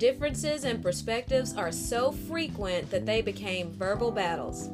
[0.00, 4.68] differences in perspectives are so frequent that they became verbal battles.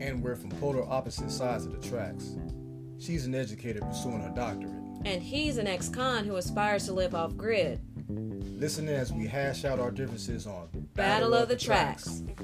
[0.00, 2.36] And we're from polar opposite sides of the tracks.
[2.98, 4.74] She's an educator pursuing her doctorate.
[5.06, 7.80] And he's an ex con who aspires to live off grid.
[8.10, 12.22] Listen as we hash out our differences on Battle, Battle of, of, the, the tracks.
[12.26, 12.42] tracks.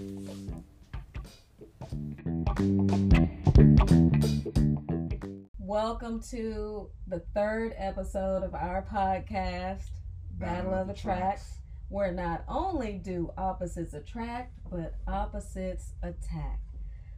[5.59, 9.91] Welcome to the third episode of our podcast,
[10.31, 11.21] Battle, Battle of the, the tracks.
[11.21, 16.61] tracks, where not only do opposites attract, but opposites attack.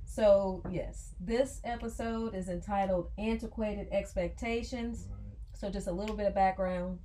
[0.04, 5.06] So, yes, this episode is entitled Antiquated Expectations.
[5.54, 6.98] So, just a little bit of background.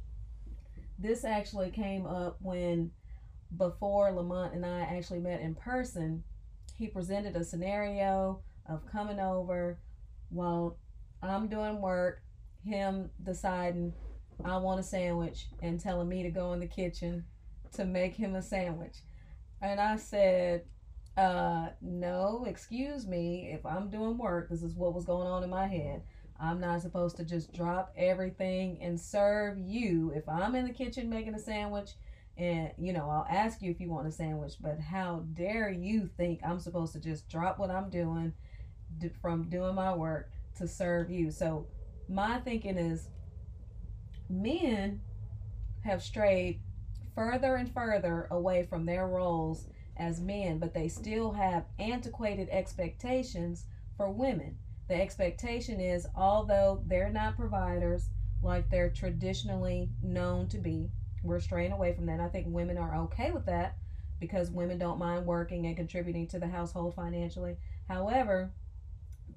[1.00, 2.92] This actually came up when,
[3.58, 6.24] before Lamont and I actually met in person,
[6.78, 9.80] he presented a scenario of coming over
[10.30, 10.78] while
[11.22, 12.22] I'm doing work,
[12.66, 13.94] him deciding
[14.44, 17.26] I want a sandwich and telling me to go in the kitchen
[17.74, 18.98] to make him a sandwich.
[19.62, 20.64] And I said,
[21.16, 25.50] uh, no, excuse me, if I'm doing work, this is what was going on in
[25.50, 26.04] my head.
[26.40, 30.12] I'm not supposed to just drop everything and serve you.
[30.16, 31.92] If I'm in the kitchen making a sandwich,
[32.36, 36.10] and you know, I'll ask you if you want a sandwich, but how dare you
[36.18, 38.34] think I'm supposed to just drop what I'm doing
[39.22, 41.30] from doing my work to serve you?
[41.30, 41.68] So,
[42.10, 43.10] my thinking is
[44.30, 45.02] men
[45.84, 46.60] have strayed
[47.16, 53.66] further and further away from their roles as men, but they still have antiquated expectations
[53.96, 54.58] for women.
[54.88, 58.10] The expectation is, although they're not providers
[58.42, 60.90] like they're traditionally known to be,
[61.24, 62.20] we're straying away from that.
[62.20, 63.78] I think women are okay with that
[64.20, 67.58] because women don't mind working and contributing to the household financially.
[67.88, 68.52] However,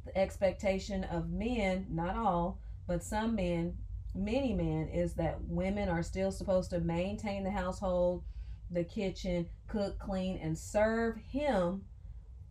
[0.05, 3.77] the expectation of men, not all, but some men,
[4.17, 8.25] many men, is that women are still supposed to maintain the household,
[8.71, 11.83] the kitchen, cook, clean, and serve him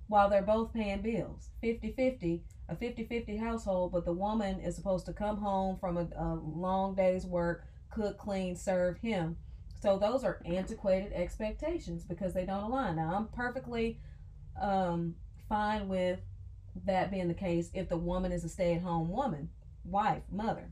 [0.07, 1.49] while they're both paying bills.
[1.61, 5.97] 50 50 a 50 50 household but the woman is supposed to come home from
[5.97, 9.37] a, a, long day's work cook clean serve him.
[9.81, 12.95] So those are antiquated expectations because they don't align.
[12.95, 13.99] Now i'm perfectly
[14.61, 15.15] um,
[15.47, 16.19] fine with
[16.85, 19.49] that being the case if the woman is a stay-at-home woman
[19.85, 20.71] wife mother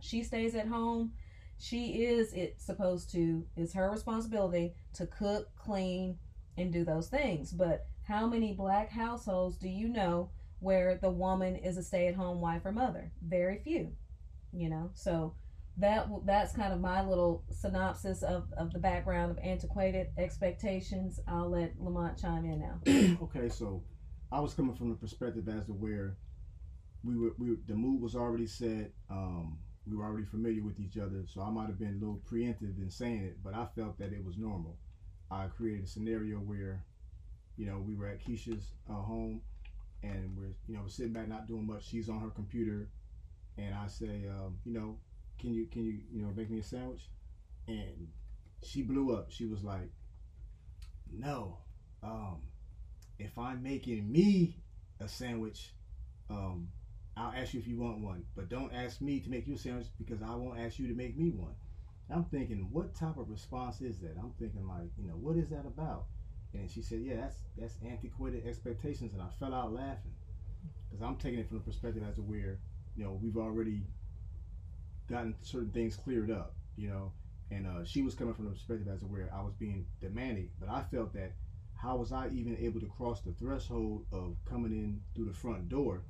[0.00, 1.12] she stays at home.
[1.58, 6.18] She is it supposed to it's her responsibility to cook clean
[6.56, 7.52] and do those things.
[7.52, 10.30] But how many black households do you know
[10.60, 13.12] where the woman is a stay-at-home wife or mother?
[13.22, 13.92] Very few
[14.56, 14.90] you know?
[14.94, 15.34] So
[15.78, 21.20] that that's kind of my little synopsis of, of the background of antiquated expectations.
[21.28, 23.16] I'll let lamont chime in now.
[23.22, 23.82] Okay so
[24.32, 26.16] i was coming from the perspective as to where
[27.04, 29.58] we were, we were the mood was already set um,
[29.88, 32.80] we were already familiar with each other, so I might have been a little preemptive
[32.82, 34.78] in saying it, but I felt that it was normal.
[35.30, 36.84] I created a scenario where,
[37.56, 39.42] you know, we were at Kisha's uh, home,
[40.02, 41.86] and we're, you know, sitting back not doing much.
[41.86, 42.88] She's on her computer,
[43.58, 44.98] and I say, um, you know,
[45.38, 47.08] can you, can you, you know, make me a sandwich?
[47.68, 48.08] And
[48.62, 49.30] she blew up.
[49.30, 49.90] She was like,
[51.12, 51.58] no,
[52.02, 52.42] um,
[53.18, 54.56] if I'm making me
[55.00, 55.72] a sandwich,
[56.30, 56.68] um,
[57.16, 59.58] I'll ask you if you want one, but don't ask me to make you a
[59.58, 61.54] sandwich because I won't ask you to make me one.
[62.10, 64.16] I'm thinking, what type of response is that?
[64.18, 66.04] I'm thinking like, you know, what is that about?
[66.52, 70.14] And she said, yeah, that's that's antiquated expectations, and I fell out laughing
[70.88, 72.58] because I'm taking it from the perspective as to where,
[72.96, 73.82] you know, we've already
[75.08, 77.12] gotten certain things cleared up, you know,
[77.50, 80.50] and uh, she was coming from the perspective as to where I was being demanding,
[80.60, 81.32] but I felt that
[81.74, 85.68] how was I even able to cross the threshold of coming in through the front
[85.68, 86.02] door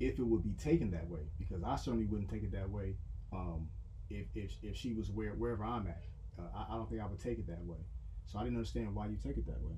[0.00, 2.96] if it would be taken that way because I certainly wouldn't take it that way
[3.32, 3.68] um,
[4.10, 6.04] if, if, if she was where wherever I'm at.
[6.38, 7.78] Uh, I, I don't think I would take it that way.
[8.26, 9.76] So I didn't understand why you take it that way.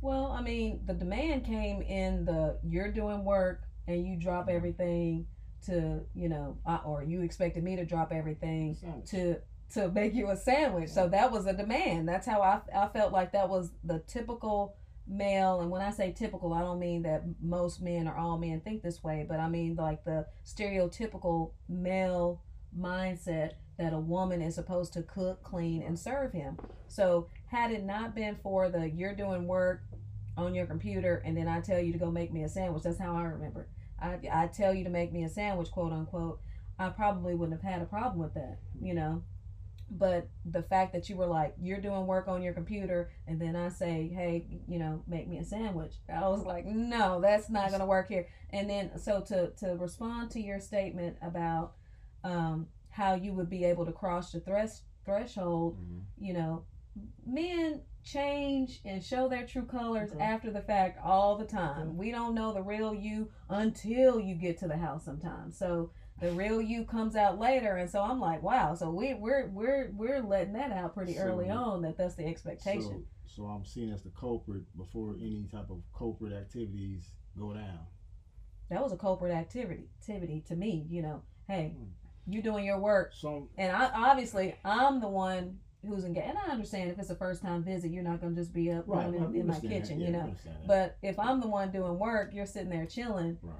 [0.00, 4.56] Well, I mean, the demand came in the you're doing work and you drop mm-hmm.
[4.56, 5.26] everything
[5.66, 9.10] to you know, or you expected me to drop everything sandwich.
[9.10, 9.36] to
[9.74, 10.90] to make you a sandwich.
[10.90, 12.08] So that was a demand.
[12.08, 14.76] That's how I I felt like that was the typical
[15.06, 18.60] male and when i say typical i don't mean that most men or all men
[18.60, 22.40] think this way but i mean like the stereotypical male
[22.78, 26.58] mindset that a woman is supposed to cook clean and serve him.
[26.88, 29.82] So had it not been for the you're doing work
[30.36, 32.98] on your computer and then i tell you to go make me a sandwich that's
[32.98, 33.66] how i remember.
[34.00, 36.40] I, I tell you to make me a sandwich quote unquote
[36.78, 39.22] i probably wouldn't have had a problem with that you know
[39.98, 43.54] but the fact that you were like you're doing work on your computer and then
[43.54, 47.68] i say hey you know make me a sandwich i was like no that's not
[47.68, 51.74] going to work here and then so to to respond to your statement about
[52.24, 54.70] um, how you would be able to cross the thresh,
[55.04, 56.24] threshold mm-hmm.
[56.24, 56.64] you know
[57.26, 60.22] men change and show their true colors Okay.
[60.22, 61.88] after the fact all the time.
[61.88, 61.96] Okay.
[61.96, 65.56] We don't know the real you until you get to the house sometimes.
[65.56, 65.90] So
[66.22, 69.90] the real you comes out later and so I'm like, wow, so we we're we're
[69.94, 73.04] we're letting that out pretty So- early on that that's the expectation.
[73.26, 77.80] So, so I'm seen as the culprit before any type of culprit activities go down.
[78.70, 81.22] that was a culprit activity activity to me, you know.
[81.48, 81.84] Hey, Hmm.
[82.32, 86.26] you doing your work So and I obviously I'm the one who's engaged.
[86.28, 88.84] And I understand if it's a first time visit, you're not gonna just be up
[88.86, 89.68] right, we in my that.
[89.68, 90.34] kitchen, Yeah, you know.
[90.66, 93.38] But if I'm the one doing work, you're sitting there chilling.
[93.42, 93.56] right.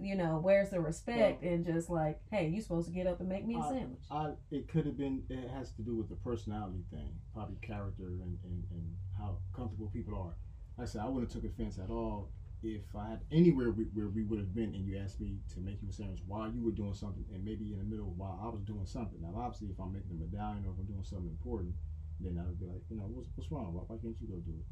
[0.00, 3.28] You know, where's the respect and just like, hey, you supposed to get up and
[3.28, 4.04] make me a I- sandwich.
[4.10, 8.06] I it could have been it has to do with the personality thing, probably character
[8.06, 10.34] and, and, and how comfortable people are.
[10.78, 12.30] Like I said I wouldn't have took offense at all
[12.62, 15.60] if I had anywhere we, where we would have been and you asked me to
[15.60, 18.38] make you a sandwich while you were doing something and maybe in the middle while
[18.42, 19.20] I was doing something.
[19.20, 21.74] Now obviously if I'm making a medallion or if I'm doing something important,
[22.20, 23.74] then I would be like, you know, what's what's wrong?
[23.74, 24.66] Why, why can't you go do it?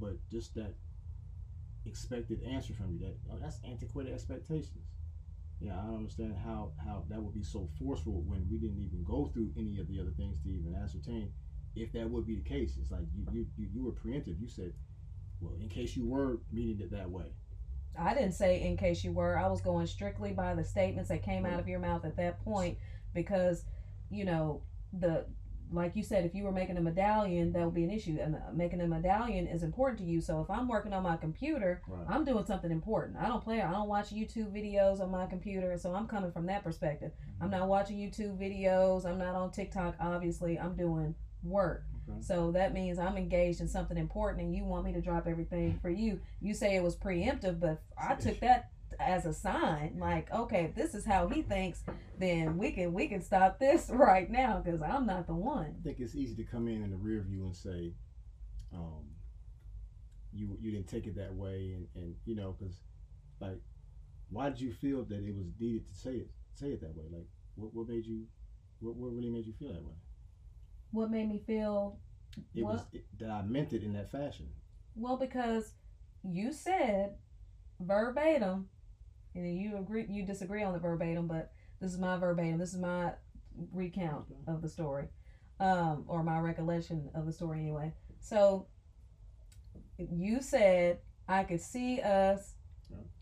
[0.00, 0.74] But just that
[1.88, 4.86] expected answer from you that oh, that's antiquated expectations.
[5.60, 9.02] Yeah, I don't understand how how that would be so forceful when we didn't even
[9.04, 11.32] go through any of the other things to even ascertain
[11.74, 12.76] if that would be the case.
[12.80, 14.40] It's like you you, you, you were preemptive.
[14.40, 14.72] You said,
[15.40, 17.32] well, in case you were meaning it that way.
[17.98, 19.38] I didn't say in case you were.
[19.38, 22.42] I was going strictly by the statements that came out of your mouth at that
[22.44, 22.78] point
[23.12, 23.64] because,
[24.10, 24.62] you know,
[24.92, 25.24] the
[25.72, 28.18] like you said, if you were making a medallion, that would be an issue.
[28.20, 30.20] And uh, making a medallion is important to you.
[30.20, 32.06] So if I'm working on my computer, Right.
[32.08, 33.16] I'm doing something important.
[33.18, 33.60] I don't play.
[33.60, 37.12] I don't watch YouTube videos on my computer, so I'm coming from that perspective.
[37.40, 39.04] I'm not watching YouTube videos.
[39.06, 39.96] I'm not on TikTok.
[40.00, 41.84] Obviously, I'm doing work.
[42.10, 42.22] Okay.
[42.22, 45.78] So that means I'm engaged in something important, and you want me to drop everything
[45.82, 46.20] for you.
[46.40, 49.96] You say it was preemptive, but I took that as a sign.
[49.98, 51.82] Like, okay, if this is how he thinks,
[52.18, 55.76] then we can we can stop this right now because I'm not the one.
[55.80, 57.92] I think it's easy to come in in the rear view and say,
[58.74, 59.04] um,
[60.32, 62.80] you you didn't take it that way, and, and you know, because
[63.40, 63.60] like,
[64.30, 67.04] why did you feel that it was needed to say it say it that way?
[67.10, 68.24] Like, what what made you,
[68.80, 69.94] what what really made you feel that way?
[70.90, 71.98] What made me feel
[72.54, 72.72] It What?
[72.74, 74.48] was it, that I meant it in that fashion.
[74.94, 75.74] Well, because
[76.22, 77.14] you said
[77.80, 78.68] verbatim,
[79.44, 82.58] and you agree, you disagree on the verbatim, but this is my verbatim.
[82.58, 83.12] This is my
[83.72, 84.40] recount Okay.
[84.52, 85.08] of the story,
[85.60, 87.92] um, or my recollection of the story anyway.
[88.20, 88.66] So
[89.98, 92.54] you said I could see us,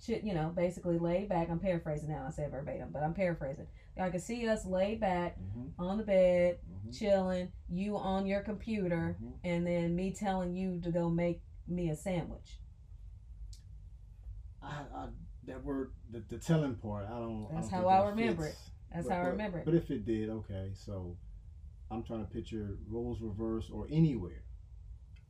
[0.07, 0.19] Yeah.
[0.23, 1.49] you know, basically laid back.
[1.51, 2.25] I'm paraphrasing now.
[2.27, 3.67] I said verbatim, but I'm paraphrasing.
[3.99, 5.81] I could see us laid back Mm-hmm.
[5.83, 6.91] on the bed, Mm-hmm.
[6.93, 9.33] chilling, you on your computer, Mhm.
[9.45, 12.61] and then me telling you to go make me a sandwich.
[14.63, 15.09] I, I
[15.46, 17.06] that word the, the telling part.
[17.06, 17.48] I don't.
[17.52, 18.70] That's I how don't I think that remember fits.
[18.93, 19.64] That's But- how I but- remember it.
[19.64, 20.70] But if it did, okay.
[20.75, 21.16] So
[21.90, 24.43] I'm trying to picture roles reverse or anywhere.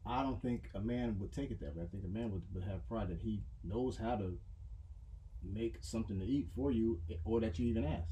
[0.09, 1.83] I don't think a man would take it that way.
[1.85, 4.39] I think a man would, would have pride that he knows how to
[5.43, 8.09] make something to eat for you, or that you even ask.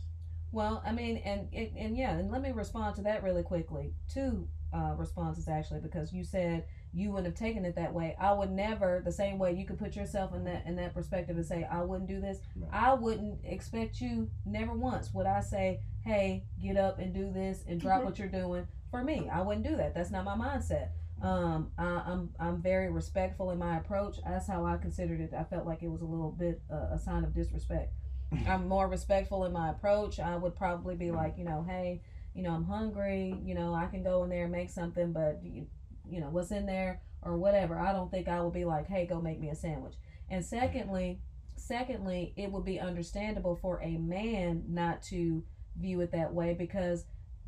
[0.52, 3.94] Well, I mean, and, and and yeah, and let me respond to that really quickly.
[4.08, 6.64] Two uh, responses actually, because you said
[6.94, 8.16] you wouldn't have taken it that way.
[8.20, 11.36] I would never, the same way you could put yourself in that in that perspective
[11.36, 12.38] and say I wouldn't do this.
[12.56, 12.70] Right.
[12.72, 14.30] I wouldn't expect you.
[14.46, 18.04] Never once would I say, "Hey, get up and do this and drop Okay.
[18.04, 19.94] what you're doing." For me, I wouldn't do that.
[19.94, 20.90] That's not my mindset.
[21.20, 24.18] Um, I, I'm I'm very respectful in my approach.
[24.24, 25.32] That's how I considered it.
[25.36, 27.92] I felt like it was a little bit uh, a sign of disrespect.
[28.48, 30.20] I'm more respectful in my approach.
[30.20, 32.02] I would probably be like, you know, hey,
[32.34, 33.36] you know, I'm hungry.
[33.44, 35.66] You know, I can go in there and make something, but you,
[36.08, 37.78] you know, what's in there or whatever.
[37.78, 39.94] I don't think I would be like, hey, go make me a sandwich.
[40.30, 41.20] And secondly,
[41.56, 45.44] secondly, it would be understandable for a man not to
[45.76, 47.04] view it that way because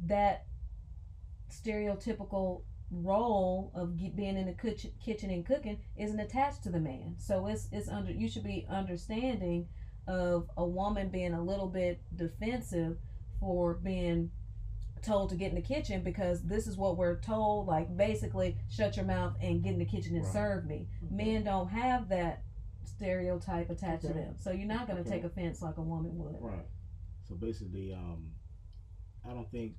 [0.07, 0.47] that
[1.51, 7.17] stereotypical role of being in the kitchen and cooking isn't attached to the man.
[7.19, 9.67] So it's it's under you should be understanding
[10.07, 12.97] of a woman being a little bit defensive
[13.41, 14.31] for being
[15.07, 18.97] told to get in the kitchen because this is what we're told like basically shut
[18.97, 20.33] your mouth and get in the kitchen and Right.
[20.33, 20.89] serve me.
[21.09, 22.43] Men don't have that
[22.85, 24.35] stereotype attached to them.
[24.37, 25.19] So you're not going to Okay.
[25.21, 26.41] take offense like a woman would.
[26.41, 26.67] Right.
[27.23, 28.35] So basically, um,
[29.25, 29.77] I don't think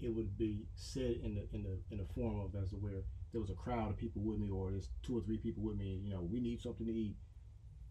[0.00, 3.04] it would be said in the in the in the form of as to where
[3.32, 5.76] there was a crowd of people with me or there's two or three people with
[5.76, 6.00] me.
[6.04, 7.16] You know, we need something to eat.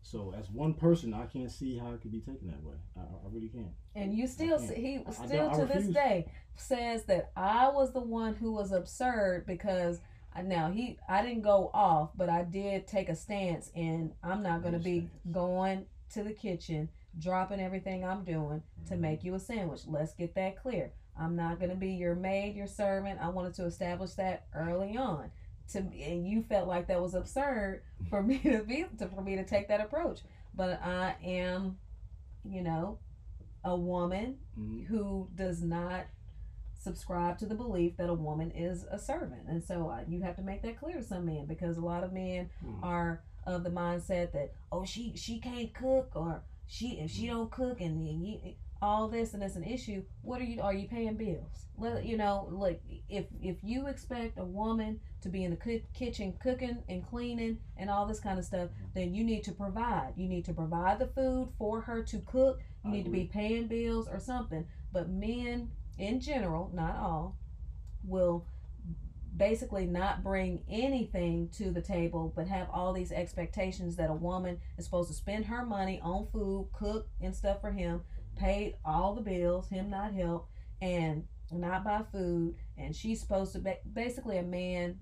[0.04, 2.76] So as one person, I can't see how it could be taken that way.
[2.98, 3.72] I, I really can't.
[3.96, 7.94] And you still, he I- I still I to this day says that I was
[7.94, 10.02] the one who was absurd because
[10.44, 14.62] now he, I didn't go off, but I did take a stance, and I'm not
[14.62, 19.02] going to be going to the kitchen dropping everything I'm doing to mm-hmm.
[19.02, 19.82] make you a sandwich.
[19.88, 20.92] Let's get that clear.
[21.20, 23.20] I'm not going to be your maid, your servant.
[23.22, 25.30] I wanted to establish that early on.
[25.74, 29.36] To and you felt like that was absurd for me to be to, for me
[29.36, 30.20] to take that approach.
[30.56, 31.78] But I am,
[32.44, 33.00] you know,
[33.64, 34.86] a woman Mhm.
[34.86, 36.06] who does not
[36.80, 40.36] subscribe to the belief that a woman is a servant, and so uh, you have
[40.36, 42.84] to make that clear to some men because a lot of men Mhm.
[42.84, 47.52] are of the mindset that oh she she can't cook or she if she don't
[47.52, 48.40] cook and, and you,
[48.82, 50.04] all this and it's an issue.
[50.22, 51.66] What are you are you paying bills?
[51.78, 56.34] Let you know like if if you expect a woman to be in the kitchen
[56.42, 60.14] cooking and cleaning and all this kind of stuff, then you need to provide.
[60.16, 62.60] You need to provide the food for her to cook.
[62.86, 64.66] You need to be paying bills or something.
[64.92, 67.38] But men in general, not all,
[68.04, 68.46] will
[69.36, 74.60] basically not bring anything to the table but have all these expectations that a woman
[74.78, 78.02] is supposed to spend her money on food, cook and stuff for him,
[78.36, 80.48] pay all the bills, him not help,
[80.82, 82.56] and not buy food.
[82.78, 85.00] And she's supposed to ba- basically a man,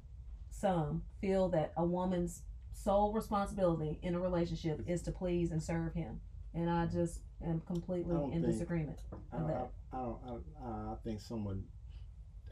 [0.62, 5.94] some feel that a woman's sole responsibility in a relationship is to please and serve
[5.94, 6.22] him.
[6.54, 9.00] And I just am completely in think- disagreement.
[9.34, 9.72] I, I, that.
[9.92, 10.18] I don't.
[10.64, 11.64] I, I- think someone.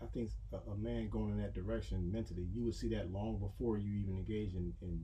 [0.01, 3.38] I think a, a man going in that direction mentally, you would see that long
[3.38, 5.04] before you even engage in, in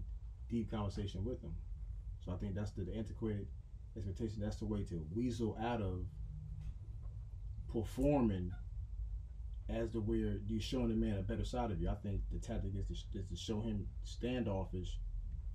[0.50, 1.54] deep conversation with them.
[2.26, 3.46] So I think that's the, the antiquated
[3.98, 4.40] expectation.
[4.40, 6.06] That's the way to weasel out of
[7.72, 8.52] performing
[9.70, 11.90] as the where you're showing the man a better side of you.
[11.90, 15.00] I think the tactic is to, is to show him standoffish,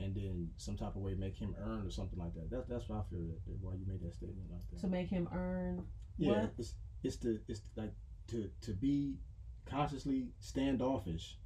[0.01, 2.51] and then some type of way make him earn or something like that.
[2.51, 4.81] That's that's why I feel that, that why you made that statement like that.
[4.81, 5.85] To make him earn
[6.19, 6.55] Yeah, What?
[6.59, 7.93] it's it's the it's like
[8.29, 9.19] to to be
[9.67, 11.37] consciously standoffish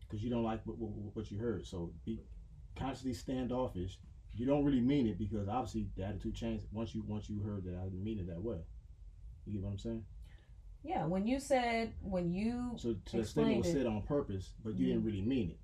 [0.00, 1.66] because you don't like what, what, what you heard.
[1.66, 2.20] So be
[2.76, 3.98] consciously standoffish.
[4.34, 7.64] You don't really mean it because obviously the attitude changed once you once you heard
[7.64, 8.58] that I didn't mean it that way.
[9.46, 10.04] You get what I'm saying?
[10.82, 13.72] Yeah, when you said when you So, so the statement was it.
[13.72, 15.58] said on purpose, but you didn't really mean it.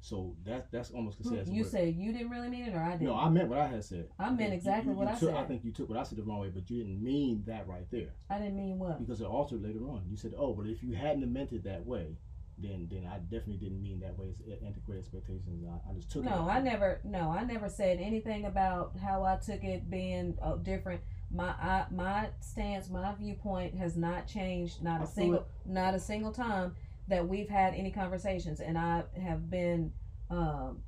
[0.00, 1.42] So that that's almost considered.
[1.42, 3.06] as you said you didn't really mean it or I didn't.
[3.06, 4.08] no, I meant what I had said.
[4.18, 5.36] I meant think you- exactly you- what you I took- said.
[5.38, 7.66] I think you took what I said the wrong way, but you didn't mean that
[7.68, 8.10] right there.
[8.28, 8.98] I didn't mean what.
[8.98, 10.02] because it altered later on.
[10.08, 12.18] You said, "Oh, but if you hadn't meant it that way,
[12.58, 15.64] then then I definitely didn't mean that way." It's antiquated expectations.
[15.64, 16.28] I, I just took it.
[16.28, 17.00] No, I never.
[17.04, 21.00] No, I never said anything about how I took it being uh, different.
[21.32, 24.82] My I, my stance, my viewpoint has not changed.
[24.82, 26.74] Not a single, not a single time
[27.08, 29.92] that we've had any conversations, and I have been
[30.30, 30.82] um,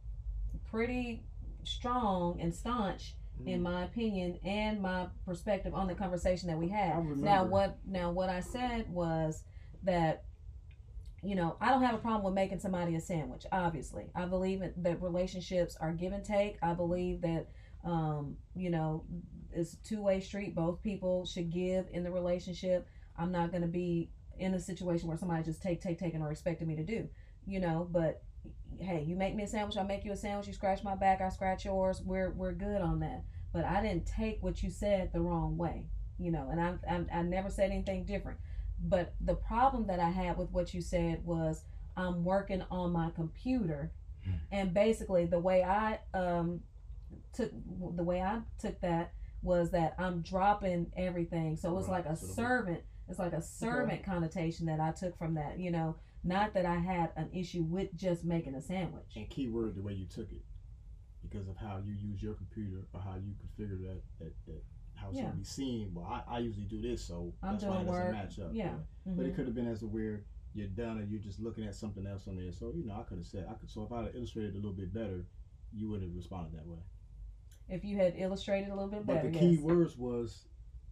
[0.71, 1.25] pretty
[1.65, 3.15] strong and staunch
[3.47, 3.63] in Mhm.
[3.63, 6.95] my opinion and my perspective on the conversation that we had.
[7.25, 9.45] Now what now what I said was
[9.83, 10.25] that
[11.23, 14.11] you know, I don't have a problem with making somebody a sandwich, obviously.
[14.15, 16.59] I believe that relationships are give and take.
[16.63, 17.49] I believe that
[17.83, 19.05] um, you know,
[19.55, 20.55] it's a two-way street.
[20.55, 22.89] Both people should give in the relationship.
[23.17, 26.31] I'm not going to be in a situation where somebody just take take taking or
[26.31, 27.09] expecting me to do,
[27.47, 28.23] you know, but
[28.81, 31.21] hey, you make me a sandwich, I make you a sandwich, you scratch my back,
[31.21, 32.03] I scratch yours.
[32.05, 33.25] We're we're good on that.
[33.53, 35.87] But I didn't take what you said the wrong way,
[36.19, 38.39] you know, and I I, I never said anything different.
[38.83, 41.63] But the problem that I had with what you said was
[41.97, 43.93] I'm working on my computer,
[44.51, 46.61] and basically the way I um
[47.33, 47.53] took
[47.97, 49.13] the way I took that
[49.45, 51.57] was that I'm dropping everything.
[51.57, 52.81] So it's Right, like a so servant.
[53.09, 55.61] It's like a servant connotation that I took from that.
[55.61, 59.13] You know, not that I had an issue with just making a sandwich.
[59.17, 60.43] and keyword the way you took it,
[61.23, 65.09] because of how you use your computer or how you configure that that, that how
[65.11, 65.25] it's Yeah.
[65.25, 65.93] gonna be seen.
[65.93, 68.51] Well, I, I usually do this, so I'm that's why it doesn't match up.
[68.55, 68.75] Yeah.
[69.05, 69.29] But Mhm.
[69.29, 70.25] it could have been as to where
[70.55, 72.53] you're done and you're just looking at something else on there.
[72.53, 73.69] So you know, I could have said I could.
[73.69, 75.27] So if I had illustrated a little bit better,
[75.73, 76.79] you wouldn't have responded that way.
[77.69, 79.61] If you had illustrated a little bit But the key yes.
[79.61, 80.45] words was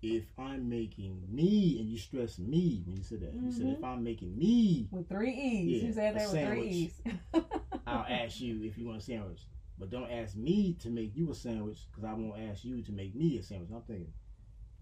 [0.02, 3.34] if I'm making me, and you stress me when you said that.
[3.34, 3.84] You said if mm-hmm.
[3.84, 5.82] I'm making me, with three E's.
[5.82, 7.02] Yeah, you said that with three E's.
[7.86, 9.42] I'll ask you if you want a sandwich.
[9.78, 12.92] But don't ask me to make you a sandwich because I won't ask you to
[12.92, 13.70] make me a sandwich.
[13.74, 14.12] I'm thinking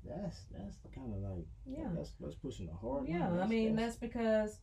[0.04, 1.88] that's that's kind of like yeah.
[1.94, 3.08] that's that's pushing the hard.
[3.08, 3.30] Yeah.
[3.40, 4.58] I mean that's, that's because,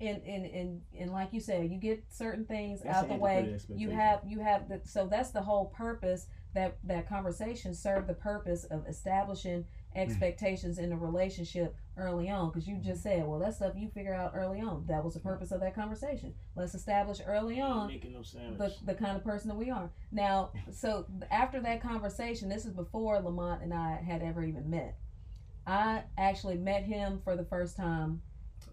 [0.00, 3.56] and and and and like you said, you get certain things That's out the way.
[3.74, 8.14] You have you have the so that's the whole purpose that that conversation served the
[8.14, 10.02] purpose of establishing Mm.
[10.02, 14.12] expectations in the relationship early on because you just said well that stuff you figure
[14.12, 18.12] out early on that was the purpose of that conversation let's establish early on making
[18.58, 19.90] the, the kind of person that we are.
[20.10, 24.96] Now, so after that conversation, this is before Lamont and I had ever even met.
[25.66, 28.20] I actually met him for the first time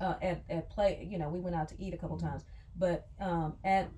[0.02, 1.08] uh, at, at play.
[1.10, 2.28] You know, we went out to eat a couple mm-hmm.
[2.28, 2.44] times,
[2.76, 3.90] but um, at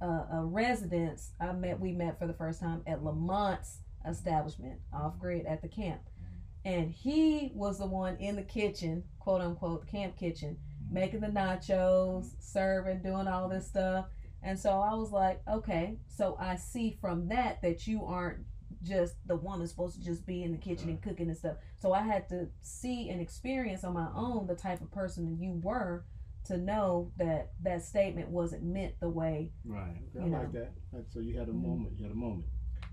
[0.00, 1.78] a, a residence, I met.
[1.78, 5.20] We met for the first time at Lamont's establishment off mm-hmm.
[5.20, 6.00] grid at the camp.
[6.02, 6.68] Mm-hmm.
[6.68, 10.56] And he was the one in the kitchen, quote unquote, camp kitchen,
[10.90, 14.06] making the nachos, serving, doing all this stuff.
[14.42, 18.44] And so I was like, okay, so I see from that that you aren't
[18.84, 21.56] just the woman supposed to just be in the kitchen and cooking and stuff.
[21.76, 25.42] So I had to see and experience on my own the type of person that
[25.42, 26.04] you were
[26.44, 29.52] to know that that statement wasn't meant the way.
[29.64, 29.96] Right.
[30.14, 30.72] Okay, You I like that.
[30.92, 31.62] Like, So you had a Mhm.
[31.62, 31.96] moment.
[31.96, 32.44] You had a moment.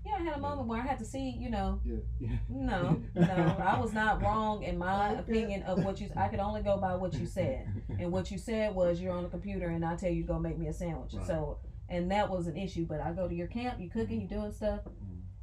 [0.04, 1.98] Yeah, I had a moment where I had to see, you know, Yeah.
[2.18, 2.36] yeah.
[2.48, 3.20] no, no,
[3.62, 6.08] I was not wrong in my opinion of what you.
[6.16, 7.68] I could only go by what you said,
[8.00, 10.38] and what you said was you're on the computer, and I tell you to go
[10.40, 11.14] make me a sandwich.
[11.14, 11.26] Right.
[11.26, 11.58] So,
[11.88, 12.84] and that was an issue.
[12.86, 14.80] But I go to your camp, you cooking, you doing stuff,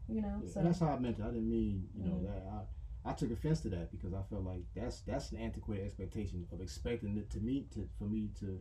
[0.09, 0.41] you know.
[0.45, 1.23] So that's how I meant it.
[1.23, 2.25] I didn't mean, you know, Mhm.
[2.25, 2.43] that.
[2.51, 6.47] I, I took offense to that because I felt like that's that's an antiquated expectation
[6.51, 8.59] of expecting it to me to for me to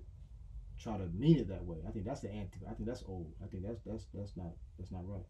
[0.79, 1.79] try to mean it that way.
[1.87, 2.61] I think that's the anti.
[2.69, 3.33] I think that's old.
[3.43, 5.27] I think that's that's that's not that's not right.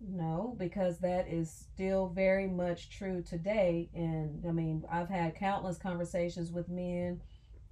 [0.00, 3.88] No, because that is still very much true today.
[3.94, 7.22] And I mean, I've had countless conversations with men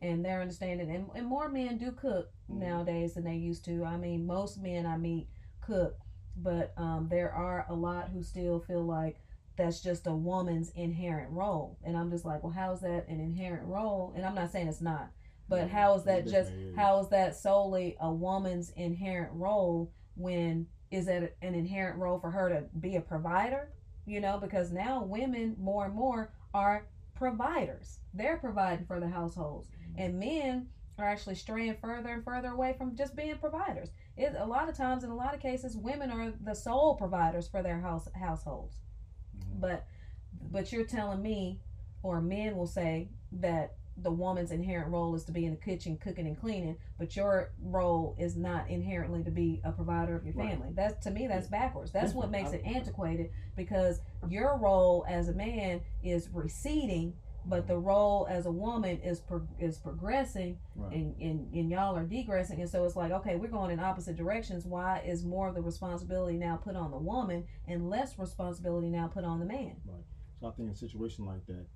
[0.01, 2.59] and they're understanding, and, and more men do cook Mhm.
[2.61, 3.85] nowadays than they used to.
[3.85, 5.29] I mean, most men I meet
[5.61, 5.99] cook,
[6.43, 9.17] but um, there are a lot who still feel like
[9.57, 11.79] that's just a woman's inherent role.
[11.85, 14.13] And I'm just like, well, how is that an inherent role?
[14.17, 15.11] And I'm not saying it's not,
[15.49, 21.07] but how is that just, how is that solely a woman's inherent role when is
[21.07, 23.73] that an inherent role for her to be a provider?
[24.07, 27.99] You know, because now women more and more are providers.
[28.15, 30.69] They're providing for the households, and men
[31.01, 33.91] are actually straying further and further away from just being providers.
[34.17, 37.49] It, a lot of times, in a lot of cases, women are the sole providers
[37.49, 38.77] for their house households.
[39.39, 39.61] Mhm.
[39.61, 39.87] But,
[40.51, 41.61] but you're telling me,
[42.03, 45.99] or men will say that the woman's inherent role is to be in the kitchen
[45.99, 50.33] cooking and cleaning, but your role is not inherently to be a provider of your
[50.35, 50.51] Right.
[50.53, 50.73] family.
[50.73, 51.93] That's to me that's backwards.
[51.93, 57.15] That's what makes it antiquated because your role as a man is receding,
[57.47, 60.93] but the role as a woman is pro- is progressing Right.
[60.95, 64.17] and, and, and y'all are degressing and so it's like okay we're going in opposite
[64.17, 68.89] directions why is more of the responsibility now put on the woman and less responsibility
[68.89, 70.05] now put on the man right
[70.41, 71.67] So I think in a situation like that,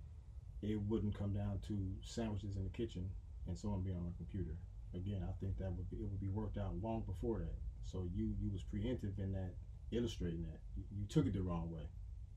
[0.63, 3.09] it wouldn't come down to sandwiches in the kitchen
[3.47, 4.57] and someone being on a computer.
[4.95, 7.59] Again, I think that would be it would be worked out long before that.
[7.83, 9.53] So you you was preemptive in that,
[9.93, 10.61] illustrating that.
[10.77, 11.87] You, you took it the wrong way.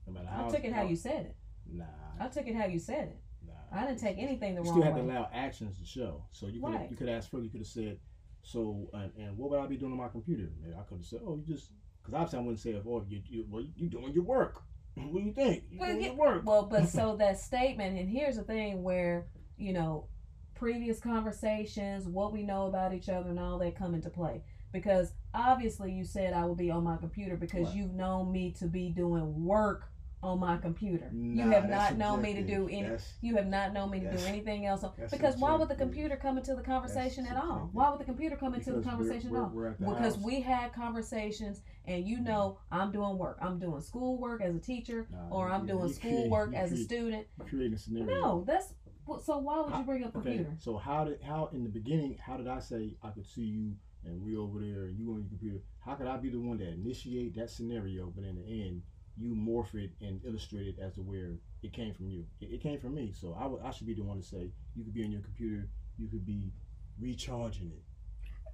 [0.06, 1.36] No matter how i took it how you said it
[1.72, 1.84] Nah.
[2.20, 3.80] i took it how you said it nah.
[3.80, 6.24] i didn't take anything the You wrong still had to allow actions to show.
[6.32, 6.90] So you could Right.
[6.90, 7.44] you could ask further.
[7.44, 7.98] You could have said,
[8.42, 10.50] so and, and what would I be doing on my computer?
[10.62, 13.20] Maybe I could have said, oh, you just because obviously I wouldn't say, oh, you
[13.28, 14.62] you well you doing your work.
[14.94, 15.64] What do you think?
[15.70, 16.42] You Well, doing yeah, your work.
[16.44, 19.26] well but so that statement and here's the thing where
[19.56, 20.06] you know
[20.54, 25.12] previous conversations what we know about each other and all that come into play because
[25.32, 27.76] obviously you said i will be on my computer because Right.
[27.76, 32.34] you've known me to be doing work on my computer you have not known me
[32.34, 34.84] to do any That's- You have not known me to do anything else.
[34.96, 37.42] that's Because why would the computer come into the conversation at all?
[37.42, 37.74] subjective.
[37.74, 40.24] Why would the computer come into the conversation we're, we're, at the Because house.
[40.24, 43.38] we had conversations, and you know, I'm doing work.
[43.40, 46.72] I'm doing schoolwork as a teacher, Nah, or I'm you- doing create- schoolwork you as
[46.72, 47.26] a student.
[47.46, 48.20] Creating a scenario.
[48.20, 48.74] No, that's
[49.22, 49.38] so.
[49.38, 50.56] Why would you bring up Okay, computer?
[50.58, 53.76] so how did how in the beginning how did I say I could see you
[54.04, 55.60] and we over there and you on your computer?
[55.78, 58.82] How could I be the one that initiate that scenario, but in the end
[59.18, 62.24] you morph it and illustrate it as to where it came from you?
[62.40, 64.50] It, it came from me, so I would I should be the one to say
[64.74, 66.52] you could be on your computer, you could be
[67.00, 67.82] recharging it,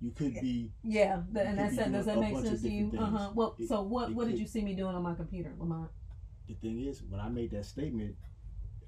[0.01, 1.93] you could be Yeah, the, and that's that.
[1.93, 2.93] Does that make sense to you?
[2.99, 3.31] Uh huh.
[3.35, 4.13] Well, It- so what?
[4.15, 5.91] What did could- you see me doing on my computer, Lamont?
[6.47, 8.17] the thing is when I made that statement.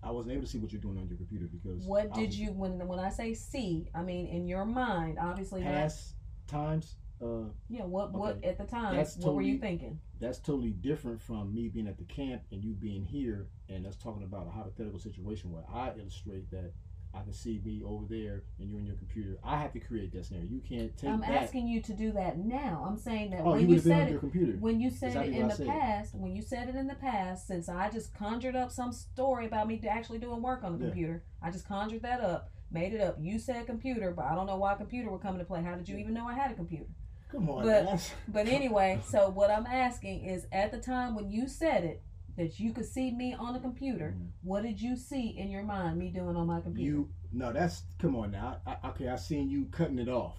[0.02, 2.38] I wasn't able to see what you're doing on your computer because What did was
[2.38, 3.88] you when when I say see?
[3.92, 5.62] I mean in your mind, obviously.
[5.62, 6.14] Past
[6.46, 6.96] times.
[7.22, 7.84] Uh, yeah.
[7.84, 8.12] What?
[8.12, 8.96] What at the time?
[8.96, 10.00] That's what were you thinking?
[10.18, 13.96] that's totally different from me being at the camp and you being here and us
[13.96, 16.72] talking about a hypothetical situation where I illustrate that
[17.14, 19.38] I can see me over there and you're on your computer.
[19.42, 20.48] I have to create that scenario.
[20.48, 21.30] You can't take I'm that.
[21.30, 22.84] asking you to do that now.
[22.86, 25.08] I'm saying that oh, when you you, would have been said it, when you said
[25.08, 25.66] Exactly it in the said.
[25.66, 29.46] past, when you said it in the past, since I just conjured up some story
[29.46, 30.90] about me actually doing work on the Yeah.
[30.90, 33.16] computer, I just conjured that up, made it up.
[33.18, 35.62] You said computer, but I don't know why computer would come into play.
[35.62, 36.86] How did you even know I had a computer?
[37.30, 38.12] Come on, but- guys.
[38.28, 42.02] But anyway, so what I'm asking is, at the time when you said it,
[42.36, 44.14] that you could see me on the computer.
[44.16, 44.28] Mhm.
[44.42, 46.90] What did you see in your mind me doing on my computer?
[46.98, 48.58] You no, that's come on now.
[48.66, 50.36] I, I, okay, I seen you cutting it off.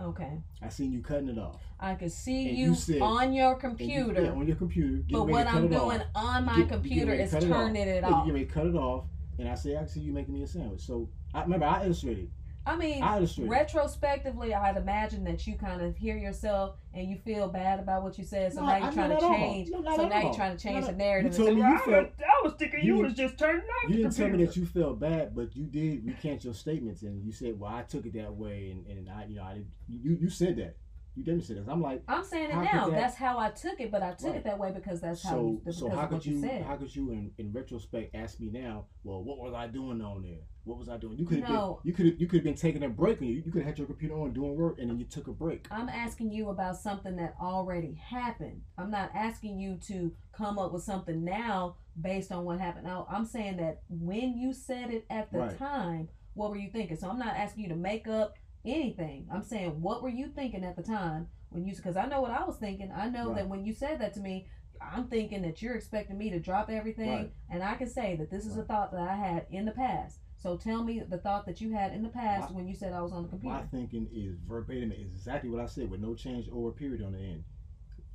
[0.00, 1.60] okay, I seen you cutting it off.
[1.80, 4.22] I could see you, you said- on your And you- computer.
[4.22, 5.02] yeah, on your computer.
[5.10, 5.70] But what I'm off.
[5.70, 7.56] doing on my Get- computer is cut it off.
[7.58, 8.48] turning it Yeah, you off.
[8.48, 9.04] cut it off,
[9.38, 10.80] and I say I see you making me a sandwich.
[10.80, 12.30] So I remember I illustrated.
[12.68, 17.48] I mean, I retrospectively, I'd imagine that you kind of hear yourself and you feel
[17.48, 18.52] bad about what you said.
[18.52, 19.68] So No, now you're no, trying to change.
[19.70, 21.32] No, so now you're trying to change No, the narrative.
[21.38, 23.96] You told me you felt- I was thinking you, you- was just turning off You
[23.96, 27.32] didn't tell me that you felt bad, but you did recant your statements, and you
[27.32, 29.66] said, "Well, I took it that way," and, and I, you know, I did.
[29.88, 30.76] You you said that.
[31.14, 31.64] You didn't say that.
[31.68, 32.90] I'm like, I'm saying it now.
[32.90, 34.36] that- That's how I took it, but I took Right.
[34.36, 36.76] it that way because that's how so you, because so how could you, you how
[36.76, 38.84] could you in, in retrospect ask me now?
[39.02, 40.42] Well, what was I doing on there?
[40.68, 41.18] What was I doing?
[41.18, 41.80] You could have No.
[41.82, 43.70] been you could you could have been taking a break, and you, you could have
[43.70, 45.66] had your computer on doing work, and then you took a break.
[45.70, 48.62] I'm asking you about something that already happened.
[48.76, 52.84] I'm not asking you to come up with something now based on what happened.
[52.84, 55.58] Now, I'm saying that when you said it at the Right.
[55.58, 56.96] time, what were you thinking?
[56.98, 59.26] So I'm not asking you to make up anything.
[59.32, 62.30] I'm saying what were you thinking at the time when you because I know what
[62.30, 62.92] I was thinking.
[62.92, 63.36] I know Right.
[63.36, 64.46] that when you said that to me,
[64.80, 67.32] I'm thinking that you're expecting me to drop everything, Right.
[67.48, 70.20] and I can say that this is a thought that I had in the past.
[70.38, 72.92] So tell me the thought that you had in the past My- when you said
[72.92, 73.54] I was on the computer.
[73.54, 77.18] My thinking is verbatim exactly what I said with no change or period on the
[77.18, 77.44] end.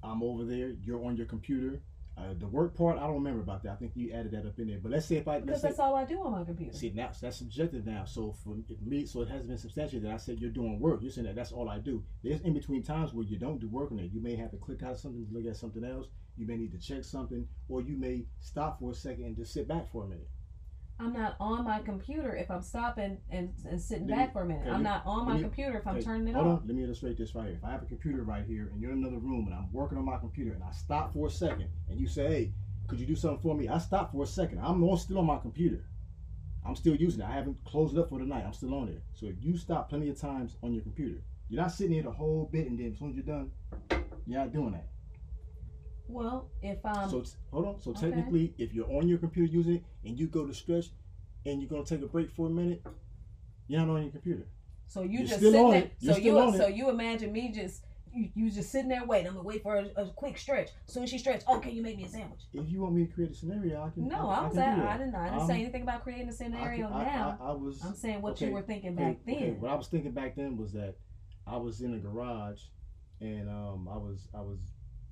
[0.01, 0.69] I'm over there.
[0.69, 1.81] You're on your computer.
[2.15, 3.71] Uh, the work part, I don't remember about that.
[3.71, 4.77] I think you added that up in there.
[4.81, 6.77] But let's say if I because let's say, that's all I do on my computer.
[6.77, 8.05] See now that's subjective now.
[8.05, 8.55] So for
[8.85, 10.07] me, so it hasn't been substantiated.
[10.07, 11.01] that I said you're doing work.
[11.01, 12.03] You're saying that that's all I do.
[12.23, 14.11] There's in between times where you don't do work on it.
[14.13, 16.07] You may have to click out of something to look at something else.
[16.37, 19.51] You may need to check something, or you may stop for a second and just
[19.51, 20.29] sit back for a minute.
[21.03, 24.67] I'm not on my computer if I'm stopping and, and sitting back for a minute.
[24.67, 26.43] I'm let- not on my me- computer if I'm turning it on.
[26.43, 26.61] hold off.
[26.61, 26.67] on.
[26.67, 27.55] Let me illustrate this right here.
[27.55, 29.97] If I have a computer right here and you're in another room and I'm working
[29.97, 32.53] on my computer and I stop for a second and you say, "Hey,
[32.87, 34.59] could you do something for me?" I stop for a second.
[34.59, 35.83] I'm on, still on my computer.
[36.65, 37.25] I'm still using it.
[37.27, 38.45] I haven't closed it up for the night.
[38.45, 39.01] I'm still on there.
[39.13, 42.11] So if you stop plenty of times on your computer, you're not sitting here the
[42.11, 43.51] whole bit and then as soon as you're done,
[44.25, 44.87] you're not doing that.
[46.07, 47.79] Well, if I'm so t- hold on.
[47.81, 48.09] So okay.
[48.09, 50.87] technically, if you're on your computer using it and you go to stretch
[51.45, 52.81] and you're gonna take a break for a minute,
[53.67, 54.43] you're not on your computer.
[54.87, 55.91] so you you're just sitting there.
[55.99, 59.27] So still you so you imagine me just you, you just sitting there waiting.
[59.27, 60.69] I'm gonna wait for a, a quick stretch.
[60.87, 62.41] As soon as she stretches, oh, can you make me a sandwich?
[62.53, 64.07] If you want me to create a scenario, I can.
[64.07, 64.87] No, I, I was can at.
[64.87, 67.37] I didn't I didn't Um, say anything about creating a scenario can- I- now.
[67.41, 67.83] I, I was.
[67.83, 69.35] I'm saying what okay, you were thinking okay, back then.
[69.35, 70.95] Okay, what I was thinking back then was that
[71.47, 72.61] I was in a garage,
[73.19, 74.59] and um, I was I was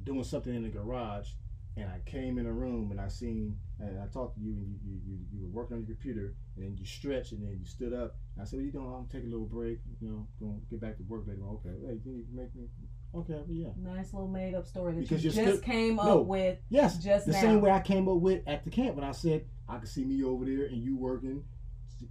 [0.04, 1.30] doing something in the garage,
[1.78, 4.68] and I came in a room and I seen and I talked to you and
[4.68, 7.58] you you, you, you were working on your computer and then you stretched and then
[7.60, 8.94] you stood up and I said, "What you doing?
[8.94, 9.80] I'm taking a little break.
[10.02, 11.42] You know, going get back to work later.
[11.44, 12.66] on." Okay, hey, can you make me?
[13.14, 16.58] Okay, well, yeah, Nice little made up story that Because you just came up with.
[16.70, 17.42] yes, Just the now.
[17.42, 20.04] same way I came up with at the camp when I said I could see
[20.06, 21.44] me over there and you working.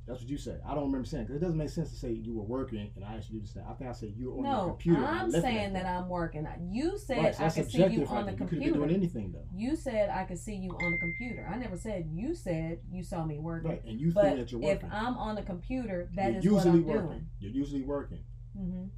[0.06, 0.60] That's what you said.
[0.66, 3.04] I don't remember saying because it doesn't make sense to say you were working and
[3.04, 3.60] I asked you to say.
[3.68, 4.98] I think I said you were on your No, computer.
[4.98, 6.46] and I I'm saying that I'm working.
[6.70, 8.32] You said Right, so I could see you on the.
[8.32, 8.78] You could have been computer.
[8.78, 9.44] doing anything though.
[9.54, 11.48] You said I could see you on the computer.
[11.50, 13.70] I never said you said you saw me working.
[13.70, 14.86] Right, and you But feel that you're working.
[14.88, 14.92] if.
[14.94, 17.26] I'm on the computer, that you're is usually what I'm working.
[17.40, 18.18] You're usually working.
[18.54, 18.90] doing.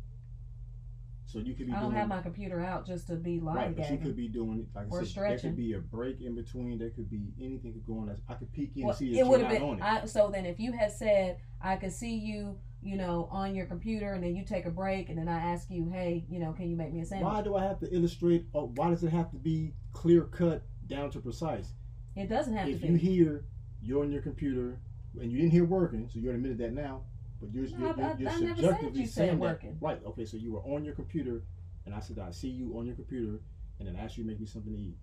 [1.32, 3.74] So you could be I don't doing have my computer out just to be right,
[3.74, 6.34] but you could be doing like I Or said, there could be a break in
[6.34, 6.78] between.
[6.78, 8.14] There could be anything could go on.
[8.28, 9.86] I could peek in Well, and see it would have on been.
[9.86, 10.02] it.
[10.02, 13.64] I, so then, if you had said I could see you, you know, on your
[13.64, 16.52] computer, and then you take a break, and then I ask you, hey, you know,
[16.52, 17.32] can you make me a sandwich?
[17.32, 18.44] why do I have to illustrate?
[18.52, 21.72] Or why does it have to be clear cut down to precise?
[22.14, 23.44] It doesn't have if to If you hear
[23.80, 24.78] you're on your computer
[25.18, 27.04] and you didn't hear working, so you're admitted that now,
[27.42, 29.36] but you're, No, you're, I- you're, I- you're I subjectively you saying that.
[29.38, 29.76] working.
[29.80, 30.00] Right.
[30.06, 30.24] Okay.
[30.24, 31.42] So you were on your computer,
[31.84, 33.40] and I said I see you on your computer,
[33.78, 34.96] and then asked you to make me something to eat.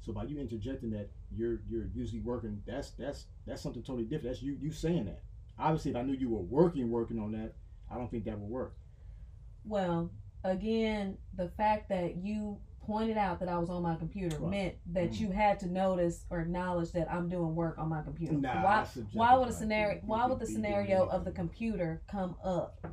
[0.00, 4.34] So by you interjecting that you're you're usually working, that's that's that's something totally different.
[4.34, 5.22] That's you you saying that.
[5.58, 7.52] Obviously, if I knew you were working working on that,
[7.90, 8.74] I don't think that would work.
[9.64, 10.10] Well,
[10.44, 14.50] again, the fact that you pointed out that I was on my computer Right.
[14.50, 15.20] meant that Mhm.
[15.20, 18.34] you had to notice or acknowledge that I'm doing work on my computer.
[18.34, 18.86] Nah, why?
[19.12, 20.00] Why would a scenario?
[20.04, 22.84] Why would the scenario of the computer come up?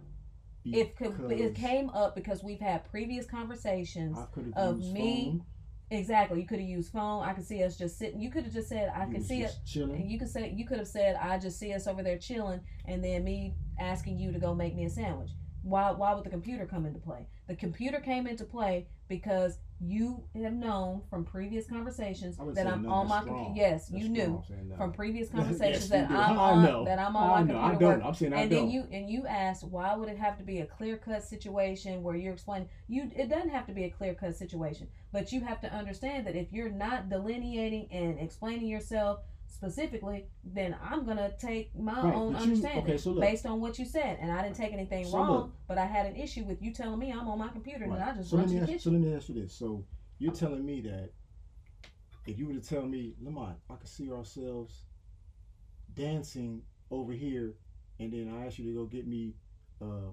[0.65, 1.31] It could.
[1.31, 4.17] It came up because we've had previous conversations.
[4.55, 5.45] Of me phone.
[5.91, 6.39] Exactly.
[6.39, 7.23] You could have used phone.
[7.23, 8.21] I could see us just sitting.
[8.21, 10.01] You could have just said, "I You can see it." chilling.
[10.01, 12.61] And you could say you could have said, "I just see us over there chilling,"
[12.85, 15.31] and then me asking you to go make me a sandwich.
[15.63, 15.89] Why?
[15.91, 17.25] Why would the computer come into play?
[17.47, 23.07] The computer came into play because you have known from previous conversations that I'm on
[23.07, 23.51] my computer.
[23.55, 24.75] Yes, That's you knew no.
[24.75, 26.11] from previous conversations that.
[26.11, 27.59] I'm on that I'm on my know.
[27.59, 27.99] I computer don't.
[27.99, 28.07] work.
[28.07, 28.59] I'm saying I And don't.
[28.63, 32.03] then you and you asked why would it have to be a clear cut situation
[32.03, 35.41] where you're explaining you it doesn't have to be a clear cut situation, but you
[35.41, 39.19] have to understand that if you're not delineating and explaining yourself
[39.59, 43.19] specifically, then I'm gonna take my Right, own but you- understanding okay, so look.
[43.21, 45.51] based on what you said, and I didn't take anything So wrong, look.
[45.67, 48.15] but I had an issue with you telling me I'm on my computer and I
[48.15, 49.53] just so run let to me the ask, so let me ask you this.
[49.53, 49.85] So
[50.17, 51.11] you're telling me that
[52.25, 54.85] if you were to tell me, Lamont, I could see ourselves
[55.93, 57.55] dancing over here,
[57.99, 59.35] and then I ask you to go get me
[59.81, 60.11] uh,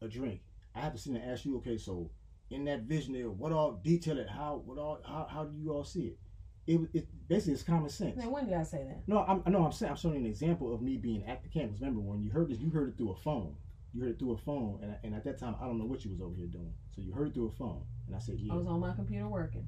[0.00, 0.40] a drink,
[0.74, 2.10] I have to sit and ask you, okay, so
[2.50, 5.72] in that vision there, what all detail it, how what all how, how do you
[5.72, 6.18] all see it?
[6.66, 8.16] It, it basically it's common sense.
[8.16, 9.02] Now, when did I say that?
[9.06, 11.48] No, I'm no, I'm saying I'm showing you an example of me being at the
[11.48, 11.80] campus.
[11.80, 13.56] Remember when you heard this, you heard it through a phone.
[13.92, 16.04] You heard it through a phone, and, and at that time I don't know what
[16.04, 16.72] you was over here doing.
[16.94, 18.52] So you heard it through a phone, and I said, yeah.
[18.52, 19.66] I was on my computer working.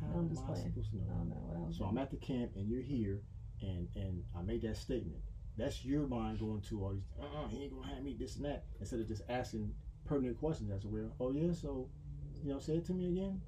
[0.00, 1.04] How am I supposed to know?
[1.10, 1.90] I don't know what I was So doing.
[1.90, 3.20] I'm at the camp and you're here,
[3.60, 5.20] and and I made that statement.
[5.56, 7.02] That's your mind going to all these.
[7.20, 10.70] Uh, he ain't gonna have me this and that instead of just asking pertinent questions
[10.70, 11.10] as well.
[11.20, 11.88] Oh yeah, so
[12.42, 13.40] you know, say it to me again.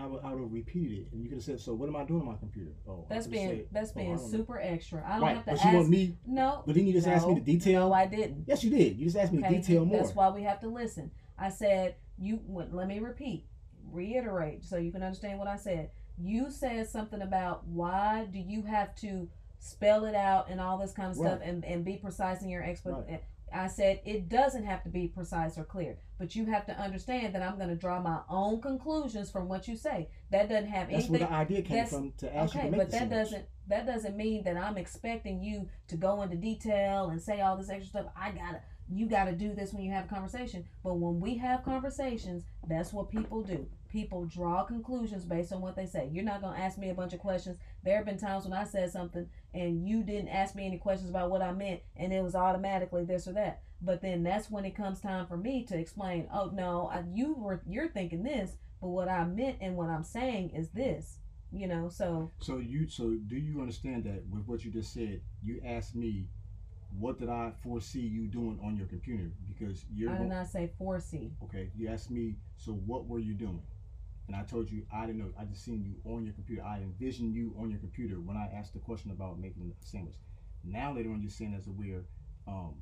[0.00, 1.96] I would, I would have repeated it, and you could have said, "So what am
[1.96, 4.58] I doing on my computer?" Oh, That's being said, that's "Oh, being don't know." super
[4.60, 5.04] extra.
[5.06, 5.68] I don't right, have to but ask.
[5.70, 6.16] you want me.
[6.26, 7.38] no, But then you just asked me No.
[7.38, 7.88] to detail.
[7.88, 8.44] no, I didn't.
[8.46, 8.98] yes, you did.
[8.98, 9.98] You just asked me Okay, detail more.
[10.02, 11.10] That's why we have to listen.
[11.38, 12.40] I said you.
[12.48, 13.46] Let me repeat,
[13.90, 15.90] reiterate, so you can understand what I said.
[16.18, 19.28] You said something about why do you have to
[19.58, 22.62] spell it out and all this kind of stuff and, and be precise in your
[22.62, 23.04] explanation.
[23.10, 23.24] Right.
[23.52, 27.34] I said it doesn't have to be precise or clear, but you have to understand
[27.34, 30.08] that I'm going to draw my own conclusions from what you say.
[30.30, 31.12] That doesn't have That's anything.
[31.12, 33.18] That's where the idea came from to ask you Okay, to make but that sandwich.
[33.18, 37.56] doesn't that doesn't mean that I'm expecting you to go into detail and say all
[37.56, 38.06] this extra stuff.
[38.16, 40.64] I gotta you gotta do this when you have a conversation.
[40.84, 43.66] But when we have conversations, that's what people do.
[43.90, 46.08] People draw conclusions based on what they say.
[46.12, 47.58] You're not gonna ask me a bunch of questions.
[47.82, 51.10] There have been times when I said something and you didn't ask me any questions
[51.10, 53.62] about what I meant and it was automatically this or that.
[53.80, 57.34] But then that's when it comes time for me to explain, oh no, I, you
[57.34, 61.18] were you're thinking this, but what I meant and what I'm saying is this.
[61.52, 65.20] You know, so So you so do you understand that with what you just said,
[65.42, 66.26] you asked me
[66.98, 69.30] what did I foresee you doing on your computer?
[69.46, 71.30] Because you're I did not say 4C.
[71.44, 73.60] okay, you asked me, so what were you doing?
[74.26, 75.30] And I told you I didn't know.
[75.38, 76.62] I just seen you on your computer.
[76.62, 80.16] I envisioned you on your computer when I asked the question about making a sandwich.
[80.64, 82.04] Now later on, you're saying as a weird,
[82.48, 82.74] um,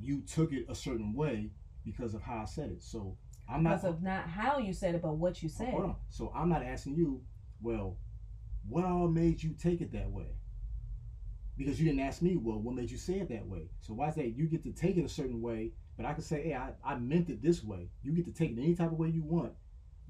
[0.00, 1.50] you took it a certain way
[1.84, 2.82] because of how I said it.
[2.82, 3.16] So
[3.48, 3.80] I'm not.
[3.82, 5.70] Because of not how you said it, but what you said.
[5.70, 5.96] Hold on.
[6.08, 7.22] So I'm not asking you,
[7.60, 7.96] well,
[8.68, 10.36] what all made you take it that way?
[11.56, 13.62] Because you didn't ask me, well, what made you say it that way?
[13.80, 16.22] So why is that you get to take it a certain way, but I can
[16.22, 17.88] say, hey, I, I meant it this way.
[18.02, 19.52] You get to take it any type of way you want,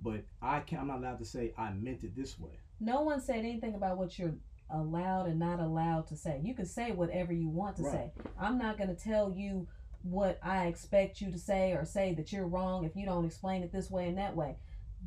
[0.03, 0.83] but I can't.
[0.83, 2.59] I'm not allowed to say I meant it this way.
[2.81, 4.35] No one said anything about what you're
[4.71, 6.41] allowed and not allowed to say.
[6.45, 7.93] You can say whatever you want to Right.
[7.93, 8.13] say.
[8.39, 9.67] I'm not going to tell you
[10.03, 13.63] what I expect you to say or say that you're wrong if you don't explain
[13.63, 14.57] it this way and that way.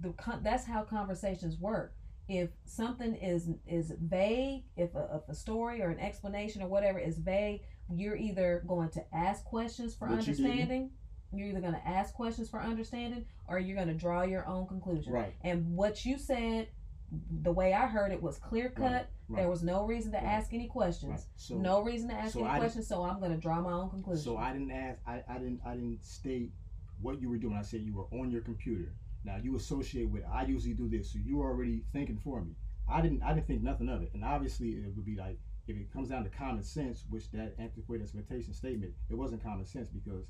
[0.01, 1.93] The con- that's how conversations work.
[2.27, 6.99] If something is is vague, if a, if a story or an explanation or whatever
[6.99, 10.91] is vague, you're either going to ask questions for Which you understanding.
[11.33, 14.65] You're either going to ask questions for understanding, or you're going to draw your own
[14.67, 15.11] conclusion.
[15.11, 15.33] Right.
[15.41, 16.69] And what you said,
[17.41, 18.83] the way I heard it was clear cut.
[18.83, 19.41] Right, right.
[19.41, 20.25] There was no reason to Right.
[20.25, 21.11] ask any questions.
[21.11, 21.25] Right.
[21.35, 22.87] So no reason to ask so any I questions.
[22.87, 24.23] So I'm going to draw my own conclusion.
[24.23, 24.99] So I didn't ask.
[25.05, 25.59] I, I didn't.
[25.65, 26.51] I didn't state
[27.01, 27.55] what you were doing.
[27.57, 28.93] I said you were on your computer.
[29.25, 30.23] Now you associate with.
[30.31, 32.55] I usually do this, so you were already thinking for me.
[32.89, 33.21] I didn't.
[33.21, 34.11] I didn't think nothing of it.
[34.13, 35.37] And obviously, it would be like
[35.67, 39.65] if it comes down to common sense, which that antiquated expectation statement, it wasn't common
[39.65, 40.25] sense because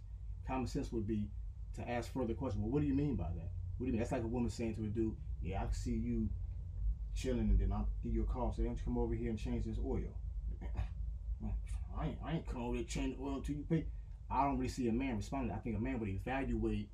[0.47, 1.29] common sense would be
[1.75, 2.61] to ask further questions.
[2.61, 3.51] Well, what do you mean by that?
[3.77, 3.99] What do you mean?
[3.99, 6.29] That's like a woman saying to a dude, "Yeah, I can see you
[7.15, 8.51] chilling, and then I'll give you a call.
[8.51, 10.17] Say, don't you come over here and change this oil?"
[11.97, 13.85] I ain't, I ain't come over change the oil till you pay.
[14.29, 15.51] I don't really see a man responding.
[15.51, 16.89] I think a man would evaluate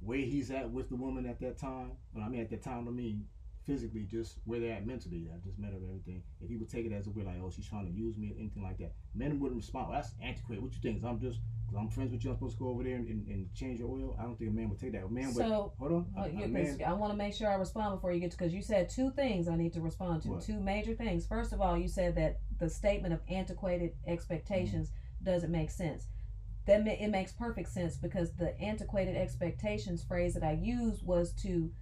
[0.00, 1.92] where he's at with the woman at that time.
[2.12, 3.26] When I mean at that time, I mean
[3.66, 5.28] physically, just where they're at mentally.
[5.32, 6.22] I just met her and everything.
[6.40, 8.30] If he would take it as a way, like, oh, she's trying to use me
[8.30, 9.88] or anything like that, men wouldn't respond.
[9.88, 10.62] Well, that's antiquated.
[10.62, 11.04] What you think?
[11.04, 13.26] I'm just, because I'm friends with you, I'm supposed to go over there and, and,
[13.28, 14.16] and change your oil?
[14.18, 15.04] I don't think a man would take that.
[15.04, 16.06] A man would, So, hold on.
[16.14, 18.36] Well, A- a man- I want to make sure I respond before you get to
[18.36, 20.28] because you said two things I need to respond to.
[20.28, 20.42] What?
[20.42, 21.26] Two major things.
[21.26, 25.24] First of all, you said that the statement of antiquated expectations mm-hmm.
[25.24, 26.06] doesn't make sense.
[26.66, 31.72] That it makes perfect sense because the antiquated expectations phrase that I used was to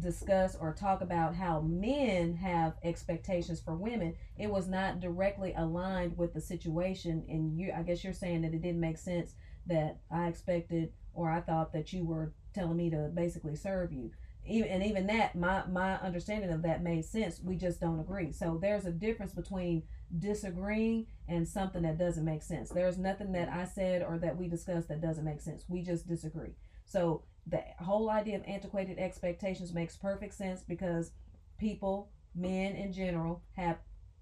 [0.00, 4.14] discuss or talk about how men have expectations for women.
[4.36, 7.72] It was not directly aligned with the situation, and you.
[7.76, 9.34] I guess you're saying that it didn't make sense
[9.66, 14.10] that I expected or I thought that you were telling me to basically serve you.
[14.46, 17.40] Even and even that, my my understanding of that made sense.
[17.42, 18.32] We just don't agree.
[18.32, 19.84] So there's a difference between
[20.18, 22.68] disagreeing and something that doesn't make sense.
[22.68, 25.64] There's nothing that I said or that we discussed that doesn't make sense.
[25.68, 26.54] We just disagree.
[26.84, 31.12] So the whole idea of antiquated expectations makes perfect sense because
[31.58, 33.78] people, men in general, have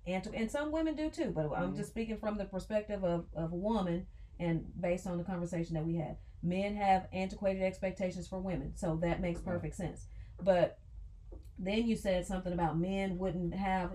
[0.07, 1.31] anti- and some women do too.
[1.31, 1.77] But I'm Mhm.
[1.77, 4.07] just speaking from the perspective of, of a woman
[4.39, 6.17] and based on the conversation that we had.
[6.43, 10.09] Men have antiquated expectations for women, so that makes perfect sense.
[10.43, 10.79] But
[11.59, 13.93] then you said something about men wouldn't have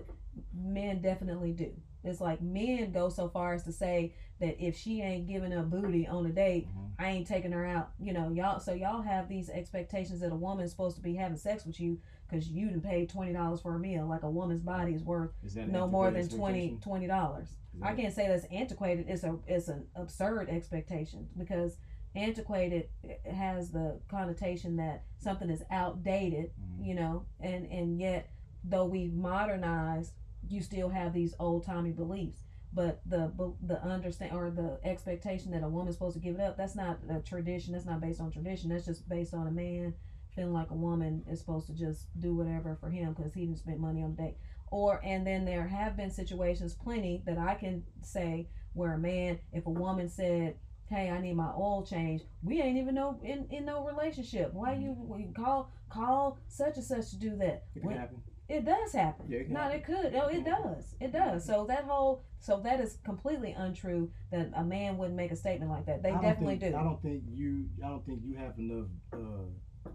[0.54, 1.74] men definitely do.
[2.04, 5.68] It's like men go so far as to say that if she ain't giving up
[5.68, 6.90] booty on a date, Mhm.
[6.98, 7.90] I ain't taking her out.
[7.98, 8.60] You know, y'all.
[8.60, 11.98] So y'all have these expectations that a woman's supposed to be having sex with you
[12.28, 14.06] because you didn't pay twenty dollars for a meal.
[14.06, 16.80] Like a woman's body is worth Is no more than antiquated 20 expectation?
[16.80, 17.54] twenty dollars.
[17.82, 19.06] I can't say that's antiquated.
[19.08, 21.76] It's a it's an absurd expectation because
[22.14, 22.88] antiquated
[23.30, 26.86] has the connotation that something is outdated, Mhm.
[26.86, 28.28] you know, and and yet
[28.64, 30.12] though we've modernized,
[30.48, 32.42] you still have these old timey beliefs.
[32.72, 33.32] But the
[33.62, 36.98] the understand or the expectation that a woman's supposed to give it up, that's not
[37.10, 37.72] a tradition.
[37.72, 38.70] That's not based on tradition.
[38.70, 39.94] That's just based on a man
[40.38, 43.58] feeling like a woman is supposed to just do whatever for him because he didn't
[43.58, 44.36] spend money on the date.
[44.70, 49.38] Or and then there have been situations, plenty that I can say where a man,
[49.52, 50.56] if a woman said,
[50.86, 54.52] "Hey, I need my oil change," we ain't even know in in no relationship.
[54.52, 54.82] Why mm-hmm.
[54.82, 57.64] you, you call call such and such to do that?
[57.74, 58.22] It can When- happen.
[58.48, 59.26] It does happen.
[59.28, 59.76] Yeah, it no, happen.
[59.76, 60.14] it could.
[60.14, 60.94] Oh, it does.
[61.00, 61.44] It does.
[61.44, 64.10] So that whole, so that is completely untrue.
[64.30, 66.02] That a man wouldn't make a statement like that.
[66.02, 66.78] They definitely think, do.
[66.78, 67.66] I don't think you.
[67.84, 69.90] I don't think you have enough uh,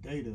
[0.00, 0.34] data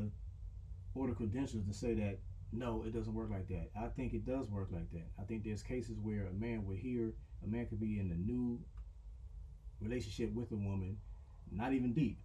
[0.95, 2.19] or the credentials to say that
[2.51, 3.71] no, it doesn't work like that.
[3.75, 5.07] I think it does work like that.
[5.19, 8.15] I think there's cases where a man would hear a man could be in a
[8.15, 8.59] new
[9.81, 10.97] relationship with a woman,
[11.51, 12.19] not even deep,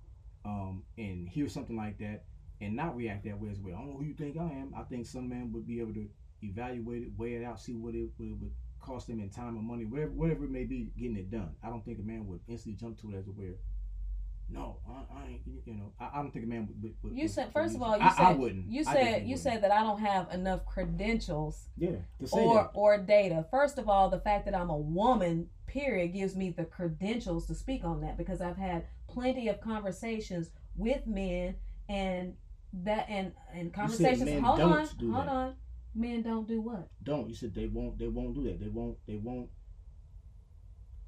[0.44, 2.24] um, and hear something like that
[2.60, 3.74] and not react that way as well.
[3.74, 4.72] I don't know who you think I am.
[4.76, 6.08] I think some man would be able to
[6.42, 9.56] evaluate it, weigh it out, see what it, what it would cost them in time
[9.56, 11.50] and money, whatever whatever it may be, getting it done.
[11.62, 13.54] I don't think a man would instantly jump to it as a where.
[14.50, 15.40] No, I, I ain't.
[15.66, 16.82] You know, I, I don't think a man would.
[16.82, 18.70] would, would You said would first of all, you I, said I wouldn't.
[18.70, 19.40] you said you wouldn't.
[19.40, 21.96] said that I don't have enough credentials yeah
[22.32, 22.70] or that.
[22.72, 23.44] or data.
[23.50, 27.54] First of all, the fact that I'm a woman, period, gives me the credentials to
[27.54, 31.56] speak on that because I've had plenty of conversations with men
[31.88, 32.34] and
[32.84, 34.30] that and and conversations.
[34.44, 35.28] hold on, hold that.
[35.28, 35.54] on.
[35.94, 36.88] Men don't do what?
[37.02, 37.98] Don't you said they won't.
[37.98, 38.60] They won't do that.
[38.60, 38.96] They won't.
[39.06, 39.48] They won't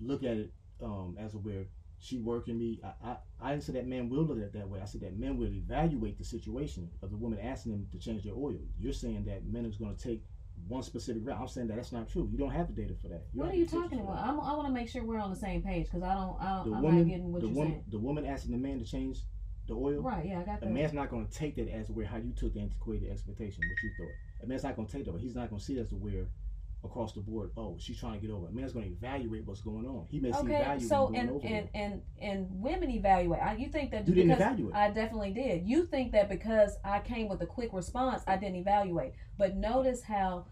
[0.01, 1.67] look at it um, as a where
[1.99, 2.81] she working me.
[2.83, 4.81] I, I I didn't say that man will look at it that way.
[4.81, 8.25] I said that men will evaluate the situation of the woman asking them to change
[8.25, 8.57] their oil.
[8.79, 10.25] You're saying that men is going to take
[10.69, 11.39] one specific route.
[11.41, 12.29] I'm saying that that's not true.
[12.31, 13.27] You don't have the data for that.
[13.33, 14.17] You What are you talking about?
[14.19, 16.37] I'm, I want to make sure we're on the same page because I don't.
[16.41, 17.85] I don't the I'm woman, not getting what the you're woman, saying.
[17.91, 19.19] the woman asking the man to change
[19.71, 20.01] the oil.
[20.03, 20.27] Right?
[20.27, 20.67] Yeah, I got that.
[20.67, 23.63] A man's not going to take that as where how you took the antiquated expectation,
[23.67, 24.45] what you thought.
[24.45, 25.13] A man's not going to take that.
[25.13, 26.27] But he's not going to see it as where
[26.83, 27.51] across the board.
[27.57, 28.49] Oh, she's trying to get over.
[28.49, 30.07] A man's going to evaluate what's going on.
[30.11, 31.71] He may see Okay, value so in going and over and it.
[31.75, 33.41] and and women evaluate.
[33.41, 34.75] I, you think that You didn't because evaluate.
[34.75, 35.67] I definitely did.
[35.67, 39.13] You think that because I came with a quick response, I didn't evaluate.
[39.39, 40.47] But notice how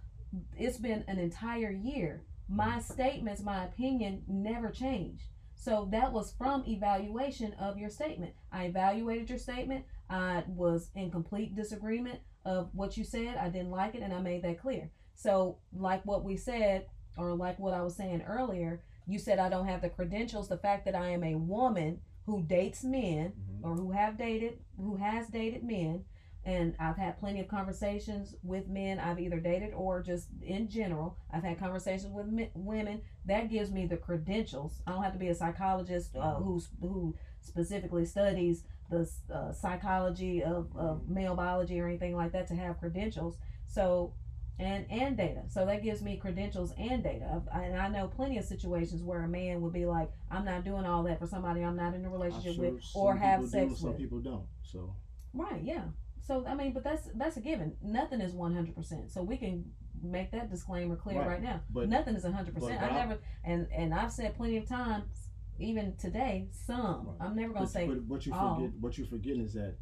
[0.57, 2.23] it's been an entire year.
[2.49, 5.25] My statements, my opinion never changed.
[5.59, 8.33] So that was from evaluation of your statement.
[8.53, 9.85] I evaluated your statement.
[10.09, 13.37] I was in complete disagreement of what you said.
[13.37, 14.91] I didn't like it, and I made that clear.
[15.15, 19.49] So, like what we said, or like what I was saying earlier, you said I
[19.49, 20.49] don't have the credentials.
[20.49, 23.65] The fact that I am a woman who dates men Mhm.
[23.65, 26.05] or who have dated, who has dated men,
[26.49, 31.19] and I've had plenty of conversations with men I've either dated or just in general.
[31.31, 33.03] I've had conversations with men, women.
[33.27, 34.81] That gives me the credentials.
[34.87, 40.43] I don't have to be a psychologist uh, who's who specifically studies the uh, psychology
[40.43, 43.37] of, of male biology or anything like that to have credentials.
[43.67, 44.15] So
[44.59, 45.43] and and data.
[45.51, 47.43] So that gives me credentials and data.
[47.53, 50.87] And I know plenty of situations where a man would be like, "I'm not doing
[50.87, 53.77] all that for somebody I'm not in a relationship sure with or have sex do,
[53.77, 54.47] some people don't.
[54.63, 54.95] So
[55.35, 55.63] Right?
[55.63, 55.85] Yeah.
[56.29, 57.75] So I mean, but that's that's a given.
[57.83, 58.77] Nothing is 100.
[58.77, 59.65] percent So we can
[60.03, 61.29] make that disclaimer clear Right.
[61.29, 61.63] right, now.
[61.71, 62.55] But- Nothing is 100.
[62.55, 67.07] percent I never and and I've said plenty of times, even today, some.
[67.09, 67.17] Right.
[67.27, 68.57] I'm never gonna but, say but what you all.
[68.57, 69.77] forget, what you're forgetting is that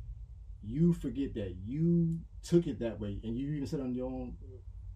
[0.63, 4.37] you forget that you took it that way, and you even said on your own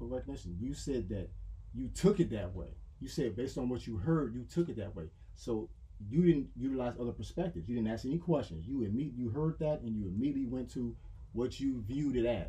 [0.00, 1.30] uh, recognition, you said that
[1.74, 2.68] you took it that way.
[3.00, 5.06] You said based on what you heard, you took it that way.
[5.34, 5.68] So
[6.08, 7.68] you didn't utilize other perspectives.
[7.68, 8.66] You didn't ask any questions.
[8.68, 10.96] You imme- you heard that, and you immediately went to
[11.32, 12.48] what you viewed it as,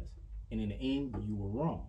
[0.51, 1.87] and in the end, you were wrong.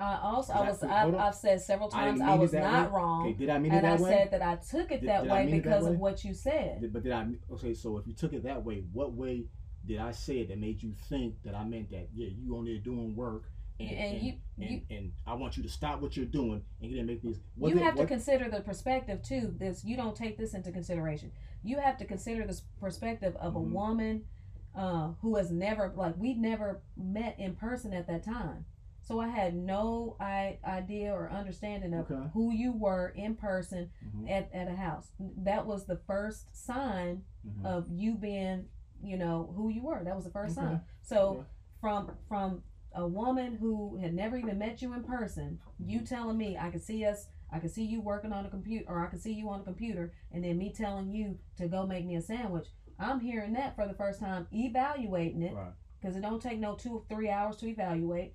[0.00, 1.34] I also I I- was hold I've.
[1.34, 2.96] Said several times I, it was not way.
[2.96, 3.22] wrong.
[3.26, 4.14] Okay, did I mean and it I that way?
[4.14, 5.90] I said that I took it Did- that did way it that because way?
[5.94, 6.80] of what you said.
[6.80, 7.74] Did- But did I okay?
[7.74, 9.46] So if you took it that way, what way
[9.86, 12.08] did I say it that made you think that I meant that?
[12.14, 13.50] Yeah, you on there doing work,
[13.80, 16.62] and And and, you- and, you- and I want you to stop what you're doing
[16.80, 17.40] and get make these.
[17.56, 19.52] What you have to consider the perspective too.
[19.58, 21.32] This you don't take this into consideration.
[21.64, 23.56] You have to consider this perspective of Mhm.
[23.56, 24.24] a woman
[24.78, 28.64] uh, who has never like we'd never met in person at that time.
[29.02, 32.28] So I had no I, idea or understanding of Okay.
[32.34, 35.08] who you were in person Mhm, at, at a house.
[35.18, 37.64] That was the first sign mhm.
[37.64, 38.66] of you being,
[39.02, 40.04] you know, who you were.
[40.04, 40.66] That was the first Okay.
[40.66, 40.80] sign.
[41.02, 41.44] So Yeah.
[41.80, 42.62] from from
[42.94, 46.82] a woman who had never even met you in person, you telling me I could
[46.82, 49.48] see us, I can see you working on a computer, or I can see you
[49.50, 52.68] on a computer, and then me telling you to go make me a sandwich.
[52.98, 55.72] I'm hearing that for the first time, evaluating it Right.
[56.00, 58.34] because it don't take no two or three hours to evaluate.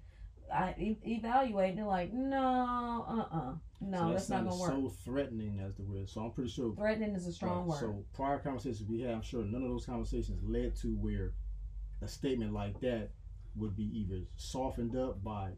[0.54, 4.60] I e- evaluate and they're like, no, uh, uh no, so that that's not gonna
[4.62, 4.72] work.
[4.72, 6.10] So threatening as the word.
[6.10, 6.74] So I'm pretty sure.
[6.76, 7.80] Threatening is a strong Right, word.
[7.80, 11.34] So prior conversations we had, I'm sure none of those conversations led to where
[12.02, 13.12] a statement like that
[13.56, 15.52] would be either softened up by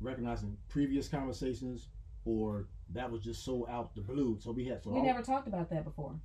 [0.00, 1.88] recognizing previous conversations
[2.24, 4.38] or that was just so out the blue.
[4.40, 6.18] So we had so we all- never talked about that before.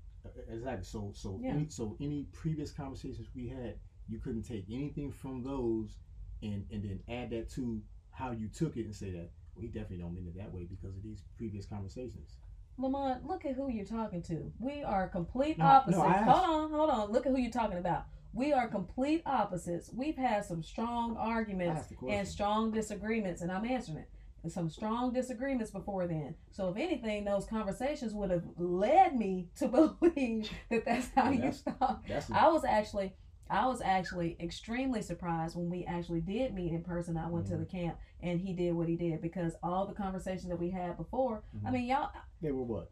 [0.49, 0.83] Exactly.
[0.83, 1.51] So so Yeah.
[1.51, 5.97] any so any previous conversations we had, you couldn't take anything from those
[6.41, 9.97] and and then add that to how you took it and say that well, definitely
[9.97, 12.37] don't mean it that way because of these previous conversations.
[12.77, 14.53] Lamont, look at who you're talking to.
[14.57, 16.01] We are complete No, no, opposites.
[16.05, 17.11] Asked- hold on, hold on.
[17.11, 18.05] Look at who you're talking about.
[18.31, 19.91] We are complete opposites.
[19.93, 22.19] We've had some strong arguments asked the question.
[22.19, 24.09] and strong disagreements, and I'm answering it.
[24.43, 26.33] And some strong disagreements before then.
[26.51, 29.67] So if anything, those conversations would have led me to
[30.01, 32.01] believe that that's how Yeah, you that's- thought.
[32.07, 33.13] That's I was actually
[33.51, 37.17] I was actually extremely surprised when we actually did meet in person.
[37.17, 37.59] I went to Mhm.
[37.61, 40.95] the camp and he did what he did because all the conversations that we had
[40.97, 41.73] before, I Mhm.
[41.73, 42.11] mean, y'all
[42.41, 42.91] they were what?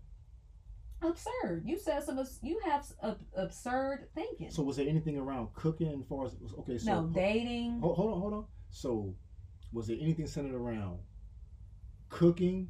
[1.02, 1.62] absurd.
[1.64, 4.50] You said some abs- you have ab- absurd thinking.
[4.50, 6.78] So was there anything around cooking as far as okay?
[6.80, 7.80] So no dating.
[7.80, 8.46] Hold, hold on, hold on.
[8.72, 9.14] So
[9.72, 10.98] was there anything centered around
[12.10, 12.70] cooking?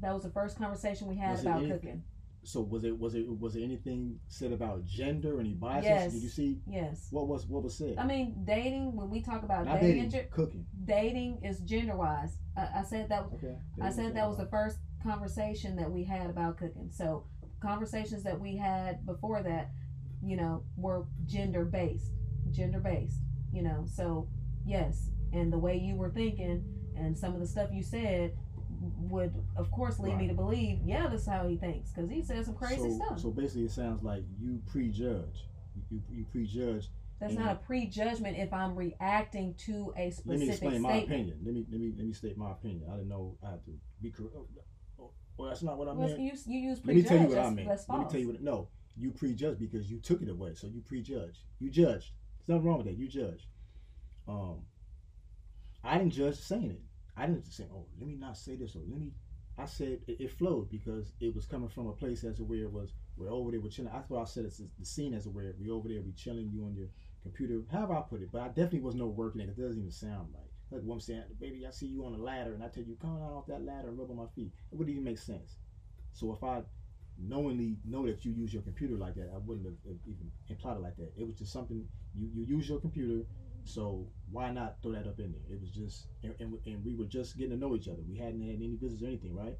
[0.00, 2.02] That was the first conversation we had Was about anything- cooking.
[2.44, 5.40] So was it was it was there anything said about gender?
[5.40, 5.84] Any biases?
[5.88, 6.12] Yes.
[6.12, 7.08] Did you see Yes.
[7.10, 7.96] what was what was said?
[7.98, 8.94] I mean, dating.
[8.94, 10.66] When we talk about Not dating, dating, cooking.
[10.84, 12.38] dating is gender wise.
[12.56, 13.56] I, I said that Okay.
[13.80, 16.88] I said that was the first conversation that we had about cooking.
[16.92, 17.24] So
[17.58, 19.72] conversations that we had before that,
[20.22, 22.12] you know, were gender based,
[22.52, 23.22] gender based.
[23.52, 24.28] You know, so
[24.64, 26.62] yes, and the way you were thinking
[26.96, 28.36] and some of the stuff you said
[28.80, 32.22] would, of course, lead me to believe, yeah, this is how he thinks because he
[32.22, 33.20] said some crazy so, stuff.
[33.20, 35.46] So basically, it sounds like you prejudge.
[35.90, 36.88] You you prejudge.
[37.20, 40.26] That's not a prejudgment if I'm reacting to a specific.
[40.26, 41.12] Let me explain my statement.
[41.12, 41.38] opinion.
[41.44, 42.88] Let me let me let me state my opinion.
[42.90, 43.72] I didn't know I had to
[44.02, 44.34] be correct.
[44.36, 44.46] Oh,
[45.00, 46.20] oh, well, that's not what I Well, meant.
[46.20, 47.68] you, you use Let me tell you what I that's, meant.
[47.68, 48.42] that's Let me tell you what.
[48.42, 50.54] No, you prejudge because you took it away.
[50.54, 51.42] So you prejudge.
[51.58, 52.12] You judged.
[52.38, 52.98] There's nothing wrong with that.
[52.98, 53.48] You judge.
[54.28, 54.62] Um,
[55.82, 56.82] I didn't judge saying it.
[57.16, 59.12] I didn't say, "Oh, let me not say this," or "Let me."
[59.58, 62.72] I said it, it flowed because it was coming from a place as where it
[62.72, 62.92] was.
[63.16, 63.92] We're over there, we're chilling.
[63.92, 66.50] I thought I said it's the scene as where we over there, we chilling.
[66.52, 66.88] You on your
[67.22, 68.30] computer, however I put it.
[68.30, 69.56] But I definitely was no working it.
[69.56, 70.50] Doesn't even sound right.
[70.70, 72.96] Like what I'm saying, baby, I see you on a ladder, and I tell you,
[73.00, 74.52] come on off that ladder and rub on my feet.
[74.70, 75.56] It wouldn't even make sense.
[76.12, 76.62] So if I
[77.18, 80.82] knowingly know that you use your computer like that, I wouldn't have even implied it
[80.82, 81.12] like that.
[81.16, 83.24] It was just something you, you use your computer,
[83.68, 85.56] so why not throw that up in there?
[85.56, 88.02] It was just, and, and, and we were just getting to know each other.
[88.08, 89.56] We hadn't had any business or anything, right?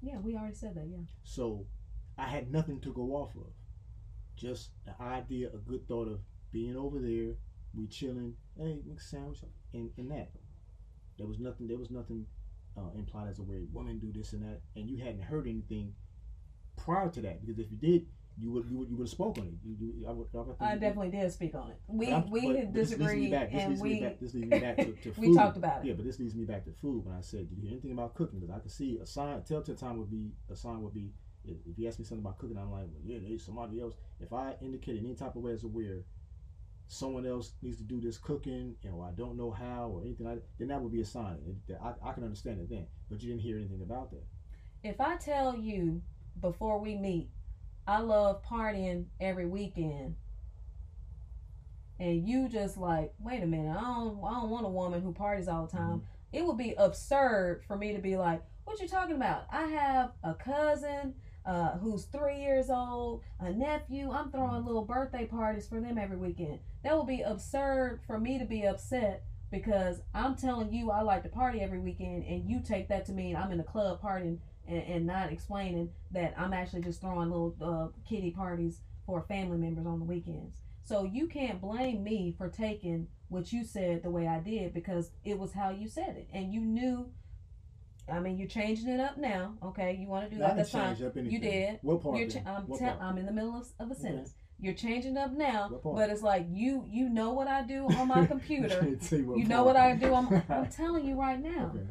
[0.00, 0.86] Yeah, we already said that.
[0.88, 1.04] Yeah.
[1.24, 1.66] So
[2.18, 3.52] I had nothing to go off of.
[4.36, 6.20] Just the idea, a good thought of
[6.52, 7.34] being over there,
[7.74, 9.38] we chilling, hey, make a sandwich,
[9.72, 10.30] and, and that.
[11.18, 11.66] There was nothing.
[11.66, 12.26] There was nothing
[12.76, 15.94] uh, implied as a way women do this and that, and you hadn't heard anything
[16.76, 18.06] prior to that because if you did,
[18.38, 19.54] you would you would you would have spoken on it.
[19.64, 21.78] You, you, I, would, I, would- I definitely did speak on it.
[21.88, 24.58] We we but this leads me disagreed back- this and we back- this leads me
[24.58, 25.36] back to- to we food.
[25.36, 25.88] talked about it.
[25.88, 27.04] Yeah, but this leads me back to food.
[27.06, 29.42] When I said, "Did you hear anything about cooking?" Because I could see a sign.
[29.42, 31.12] Telltale time would be a sign would be
[31.44, 33.94] if, if you ask me something about cooking, I'm like, well, yeah, there's somebody else.
[34.20, 36.02] If I indicated any type of way as to where
[36.88, 40.26] someone else needs to do this cooking, you know, I don't know how or anything
[40.26, 41.38] like that, then that would be a sign.
[41.68, 42.86] It- I, I can understand it then.
[43.10, 44.24] But you didn't hear anything about that.
[44.82, 46.02] If I tell you
[46.40, 47.30] before we meet,
[47.86, 50.16] I love partying every weekend,
[51.98, 55.12] and you just like, wait a minute, I don't I don't want a woman who
[55.12, 56.02] parties all the time.
[56.32, 59.46] It would be absurd for me to be like, what you talking about?
[59.50, 61.14] I have a cousin.
[61.46, 64.10] Uh, who's three years old, a nephew.
[64.10, 66.58] I'm throwing little birthday parties for them every weekend.
[66.82, 69.22] That would be absurd for me to be upset
[69.52, 73.12] because I'm telling you I like to party every weekend, and you take that to
[73.12, 74.38] mean I'm in a club partying
[74.68, 79.58] and, and not explaining that I'm actually just throwing little uh, kitty parties for family
[79.58, 80.58] members on the weekends.
[80.84, 85.10] So you can't blame me for taking what you said the way I did because
[85.24, 87.10] it was how you said it, and you knew.
[88.08, 89.54] I mean, you're changing it up now.
[89.64, 90.56] Okay, you want to do that?
[90.56, 90.92] That's fine.
[90.92, 91.30] up anything.
[91.32, 91.78] You did.
[91.82, 92.16] What part?
[92.18, 92.42] You're then?
[92.44, 93.02] ch- I'm, What tell- part?
[93.02, 94.00] I'm in the middle of, of a Okay.
[94.02, 94.34] sentence.
[94.60, 98.24] You're changing up now, but it's like you you know what I do on my
[98.32, 98.96] computer.
[99.10, 100.14] You know what I do.
[100.14, 101.72] I'm, I'm telling you right now.
[101.74, 101.84] Okay.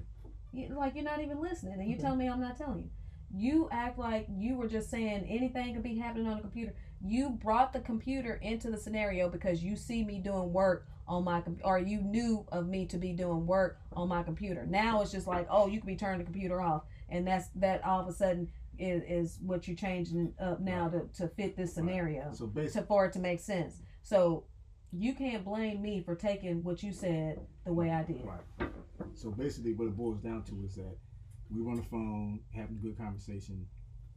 [0.76, 2.04] Like you're not even listening, and you Okay.
[2.04, 2.90] tell me I'm not telling you.
[3.38, 6.74] You act like you were just saying anything could be happening on the computer.
[7.02, 11.42] You brought the computer into the scenario because you see me doing work on my
[11.42, 14.66] com- or you knew of me to be doing work on my computer.
[14.66, 17.84] Now it's just like, oh, you could be turning the computer off, and that's that
[17.84, 18.50] all of a sudden
[18.80, 23.06] is, is what you're changing up now to, to fit this scenario So to for
[23.06, 23.82] it to make sense.
[24.04, 24.46] So
[24.98, 28.22] you can't blame me for taking what you said the way I did.
[28.26, 28.70] right.
[29.14, 30.98] So basically, what it boils down to is that
[31.50, 33.66] we were on the phone having a good conversation,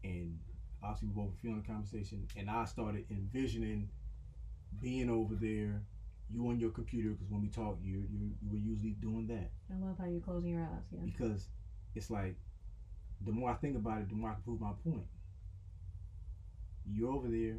[0.05, 0.39] and
[0.83, 3.89] obviously we both were feeling the conversation, and I started envisioning
[4.81, 5.83] being over there,
[6.31, 9.51] you on your computer, because when we talk, you you you were usually doing that.
[9.73, 10.85] I love how you're closing your eyes.
[10.93, 11.01] Yeah.
[11.05, 11.49] because
[11.95, 12.37] it's like
[13.25, 15.05] the more I think about it, the more I can prove my point.
[16.91, 17.57] You're over there,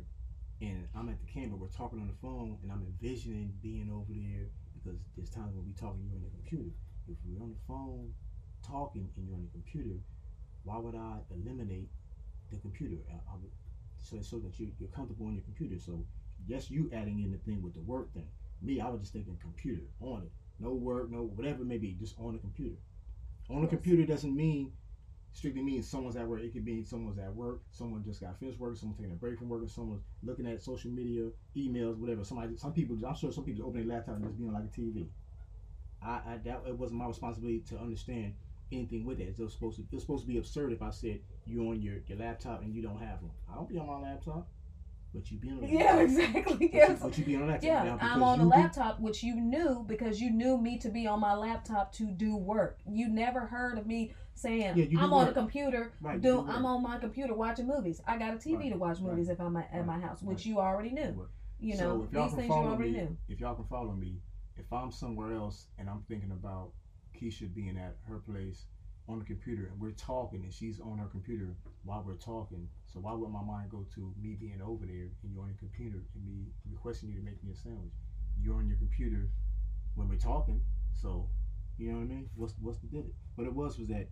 [0.62, 1.58] and I'm at the camera.
[1.58, 5.66] We're talking on the phone, and I'm envisioning being over there because there's times when
[5.66, 6.72] we talking, you're on your computer.
[7.08, 8.14] If we're on the phone
[8.66, 10.00] talking and you're on the computer,
[10.64, 11.90] why would I eliminate
[12.52, 12.98] the computer?
[13.10, 13.52] I, I would,
[14.02, 15.78] so so that you, you're comfortable on your computer.
[15.80, 16.06] So
[16.48, 18.28] yes, you adding in the thing with the work thing.
[18.62, 20.32] Me, I was just thinking computer on it.
[20.60, 22.76] No work, no whatever it may be, just on the computer.
[23.50, 24.74] On the computer doesn't mean
[25.34, 26.42] strictly means someone's at work.
[26.42, 29.38] It could mean someone's at work, someone just got finished work, someone taking a break
[29.38, 32.24] from work, or someone's looking at social media, emails, whatever.
[32.24, 34.68] Somebody, some people, I'm sure some people open their laptop and just being like a
[34.68, 35.08] TV.
[36.02, 38.34] I, I that it wasn't my responsibility to understand
[38.72, 39.36] anything with it.
[39.38, 41.82] It was supposed to, it was supposed to be absurd if I said you're on
[41.82, 43.32] your, your laptop and you don't have one.
[43.52, 44.48] I don't be on my laptop,
[45.14, 45.64] but you be on.
[45.68, 46.02] Yeah, laptop.
[46.02, 46.54] exactly.
[46.54, 47.00] But you, Yes.
[47.02, 47.64] but you be on laptop.
[47.64, 50.90] Yeah, I'm on a you be- laptop, which you knew because you knew me to
[50.90, 52.80] be on my laptop to do work.
[52.90, 55.92] You never heard of me saying Yeah, I'm on a computer.
[56.02, 56.48] Right, do, do.
[56.50, 58.02] I'm on my computer watching movies.
[58.08, 60.38] I got a TV Right, to watch right, movies if I'm at, my house, which
[60.38, 60.46] right.
[60.46, 61.12] you already knew.
[61.16, 61.28] Right.
[61.60, 63.18] You So know, if y'all these can things you already me, knew.
[63.28, 64.22] if y'all can follow me,
[64.58, 66.72] if I'm somewhere else and I'm thinking about
[67.20, 68.64] Kisha being at her place
[69.10, 73.00] on the computer and we're talking and she's on her computer while we're talking, so
[73.00, 75.98] why would my mind go to me being over there and you're on your computer
[76.14, 77.94] and me requesting you to make me a sandwich?
[78.40, 79.30] You're on your computer
[79.96, 80.62] when we're talking,
[80.94, 81.28] so
[81.78, 82.30] you know what I mean?
[82.36, 83.06] What's what's the it?
[83.36, 84.08] What it was was that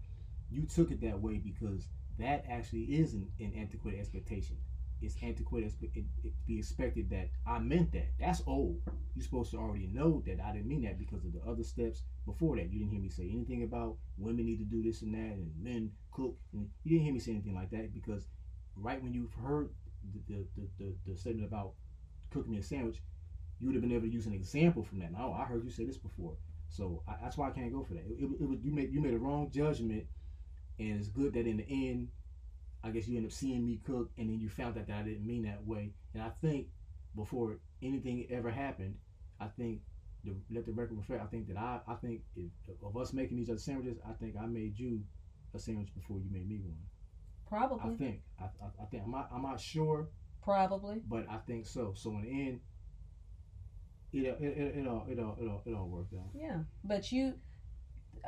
[0.50, 1.88] you took it that way because
[2.18, 4.58] that actually is an, an antiquated expectation
[5.02, 5.74] it's antiquated.
[5.82, 6.06] It,
[6.48, 8.08] be expected that I meant that.
[8.20, 8.82] That's old.
[9.16, 12.02] You're supposed to already know that I didn't mean that because of the other steps
[12.26, 12.72] before that.
[12.72, 15.52] You didn't hear me say anything about women need to do this and that, and
[15.62, 16.36] men cook.
[16.54, 18.28] And you didn't hear me say anything like that because
[18.76, 19.70] right when you've heard
[20.14, 21.74] the the, the, the, the statement about
[22.32, 23.02] cooking me a sandwich,
[23.60, 25.12] you would have been able to use an example from that.
[25.12, 26.34] Now I heard you say this before,
[26.70, 28.04] so I, that's why I can't go for that.
[28.06, 30.06] It, it, it was you made you made a wrong judgment,
[30.80, 32.10] and it's good that in the end
[32.84, 35.02] I guess you end up seeing me cook, and then you found out that I
[35.04, 35.92] didn't mean that way.
[36.14, 36.68] And I think
[37.16, 38.96] before anything ever happened,
[39.40, 39.82] I think
[40.24, 41.22] the, let the record reflect.
[41.24, 42.52] I think that I, I think if,
[42.84, 45.02] of us making each other sandwiches, I think I made you
[45.54, 46.78] a sandwich before you made me one.
[47.46, 48.22] I Probably, think.
[48.40, 49.04] I, I, I think.
[49.06, 49.30] I'm not.
[49.34, 50.10] I'm not sure,
[50.44, 51.02] probably.
[51.08, 51.94] but I think so.
[51.96, 52.60] So in the end,
[54.12, 56.30] it it it, it all it all it all it all worked out.
[56.36, 57.36] Yeah, but you,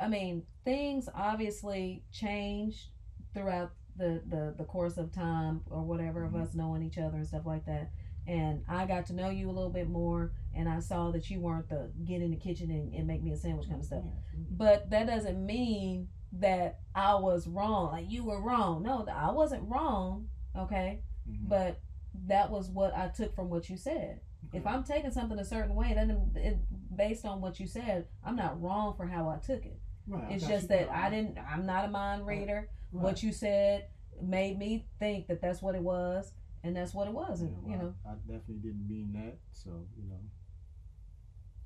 [0.00, 2.88] I mean, things obviously changed
[3.34, 6.26] throughout the the the course of time or whatever Mhm.
[6.26, 7.90] of us knowing each other and stuff like that.
[8.26, 11.40] And I got to know you a little bit more, and I saw that you
[11.40, 14.04] weren't the get in the kitchen and, and make me a sandwich kind of stuff.
[14.50, 17.92] But that doesn't mean that I was wrong.
[17.92, 18.82] Like you were wrong.
[18.82, 20.28] No, I wasn't wrong.
[20.56, 21.48] Okay, Mhm.
[21.48, 21.80] but
[22.26, 24.20] that was what I took from what you said.
[24.52, 26.58] If I'm taking something a certain way, then it,
[26.96, 29.78] based on what you said, I'm not wrong for how I took it.
[30.08, 31.38] Right, I just that I didn't.
[31.38, 32.68] I'm not a mind reader.
[32.92, 33.02] Right.
[33.04, 33.86] What you said
[34.20, 36.32] made me think that that's what it was,
[36.64, 37.40] and that's what it was.
[37.40, 39.38] And you well, know, I, I definitely didn't mean that.
[39.52, 40.16] So you know,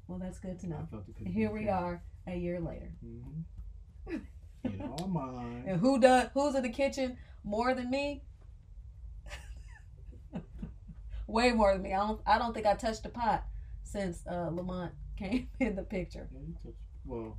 [0.07, 0.87] well, that's good to know.
[0.91, 1.75] felt it could And be here we fair.
[1.75, 2.91] are a year later.
[3.05, 4.17] Mm-hmm.
[4.65, 5.65] In our mind.
[5.67, 6.29] And who does?
[6.35, 8.23] Who's in the kitchen more than me?
[11.27, 11.93] Way more than me.
[11.95, 12.21] I don't.
[12.27, 13.45] I don't think I touched a pot
[13.83, 16.29] since uh, Lamont came in the picture.
[16.33, 16.75] Yeah, you.
[17.05, 17.39] Well.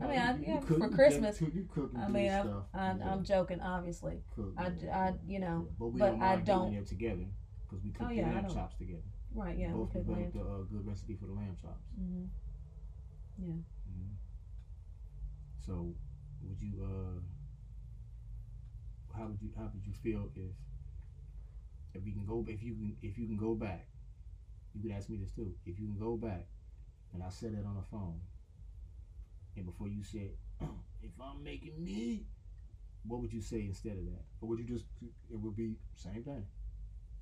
[0.00, 1.38] I mean, I- yeah, cook- for Christmas,
[1.74, 2.64] cook I mean, I'm.
[2.74, 4.22] I'm, Yeah, I'm joking, obviously.
[4.34, 5.72] cook, I, yeah, I, yeah, you know, yeah.
[5.78, 7.26] But we but don't I don't- there together
[7.68, 9.02] because we cook Oh, the yeah, I lamb chops together.
[9.34, 9.56] right?
[9.58, 11.84] Yeah, Both we developed a uh, good recipe for the lamb chops.
[12.00, 12.24] Mm-hmm.
[13.44, 13.60] hmm
[15.66, 15.94] So,
[16.42, 16.72] would you?
[16.84, 17.20] uh
[19.16, 19.50] How would you?
[19.56, 20.52] How would you feel if?
[21.92, 23.86] If we can go, if you can, if you can go back,
[24.74, 25.52] you could ask me this too.
[25.66, 26.46] If you can go back,
[27.12, 28.20] and I said it on the phone,
[29.56, 30.30] and before you said,
[31.02, 32.26] "If I'm making me,"
[33.04, 34.24] what would you say instead of that?
[34.40, 34.86] Or would you just?
[35.30, 36.46] It would be same thing.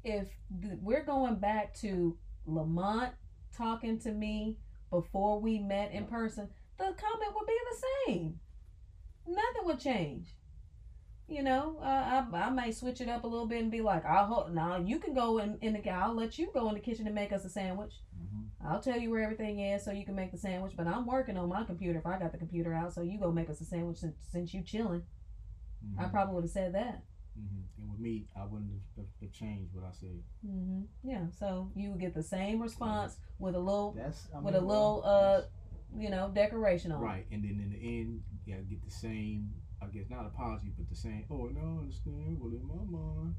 [0.04, 0.28] If
[0.62, 2.16] th- we're going back to
[2.46, 3.12] Lamont
[3.56, 4.58] talking to me
[4.90, 6.48] before we met in person,
[6.78, 8.40] the comment would be the same.
[9.26, 10.28] Nothing would change.
[11.28, 11.84] You know, uh,
[12.32, 14.78] I I might switch it up a little bit and be like, I'll hold, now
[14.78, 17.32] you can go in in the I'll let you go in the kitchen and make
[17.32, 17.92] us a sandwich.
[18.16, 18.66] Mm-hmm.
[18.66, 20.72] I'll tell you where everything is so you can make the sandwich.
[20.76, 23.30] But I'm working on my computer if I got the computer out, so you go
[23.30, 25.02] make us a sandwich since, since you chilling.
[25.86, 26.04] Mm-hmm.
[26.04, 27.02] I probably would have said that.
[27.38, 27.82] Mm-hmm.
[27.82, 30.22] And with me, I wouldn't have, have, changed what I said.
[30.44, 34.54] hmm Yeah, so you would get the same response with a little, That's I with
[34.54, 35.42] mean, a little, uh,
[35.96, 37.02] you know, decoration on.
[37.02, 37.06] it.
[37.06, 37.26] right.
[37.30, 39.50] And then in the end, you gotta get the same.
[39.82, 41.24] I guess not apology, but the same.
[41.30, 42.38] Oh no, I understand.
[42.40, 43.34] Well, in my mind.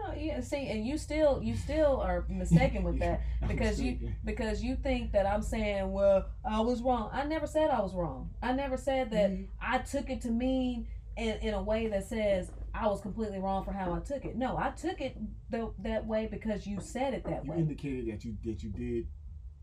[0.00, 0.40] No, yeah.
[0.40, 5.10] See, and you still, you still are mistaken with that because you because you think
[5.12, 7.10] that I'm saying, well, I was wrong.
[7.12, 8.30] I never said I was wrong.
[8.40, 9.48] I never said that Mhm.
[9.60, 10.86] I took it to mean
[11.16, 14.36] in, in a way that says I was completely wrong for how I took it.
[14.36, 15.16] No, I took it
[15.50, 17.56] the, that way because you said it that You way.
[17.56, 19.08] You indicated that you that you did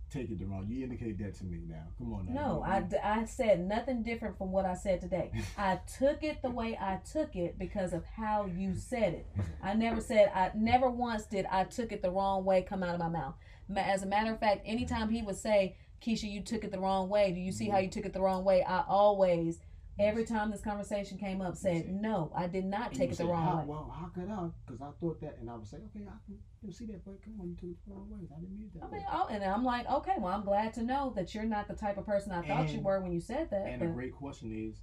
[0.10, 0.66] take it the wrong.
[0.70, 1.62] You indicate that to me.
[1.68, 2.26] Now, come on.
[2.28, 2.34] Now.
[2.34, 5.32] No, I, I, said nothing different from what I said today.
[5.58, 9.28] I took it the way I took it because of how you said it.
[9.64, 12.94] I never said, I never once did I took it the wrong way come out
[12.94, 13.36] of my mouth.
[13.76, 17.10] As a matter of fact, anytime he would say, Kisha, you took it the wrong
[17.10, 18.64] way, do you see how you took it the wrong way?
[18.64, 19.60] I always,
[20.00, 23.44] every time this conversation came up, said, no, I did not take it the wrong
[23.44, 23.64] how, way.
[23.66, 24.50] Well, how could I?
[24.66, 27.22] Because I thought that, and I would say, okay, I can you see that, but
[27.24, 28.28] come on, you took oh, it the wrong way.
[28.36, 30.84] I didn't mean that I mean, oh, and I'm like, okay, well, I'm glad to
[30.84, 33.50] know that you're not the type of person I thought you were when you said
[33.52, 33.68] that.
[33.68, 34.82] And a great question is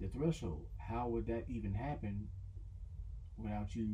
[0.00, 0.66] the threshold.
[0.76, 2.28] How would that even happen
[3.36, 3.88] without you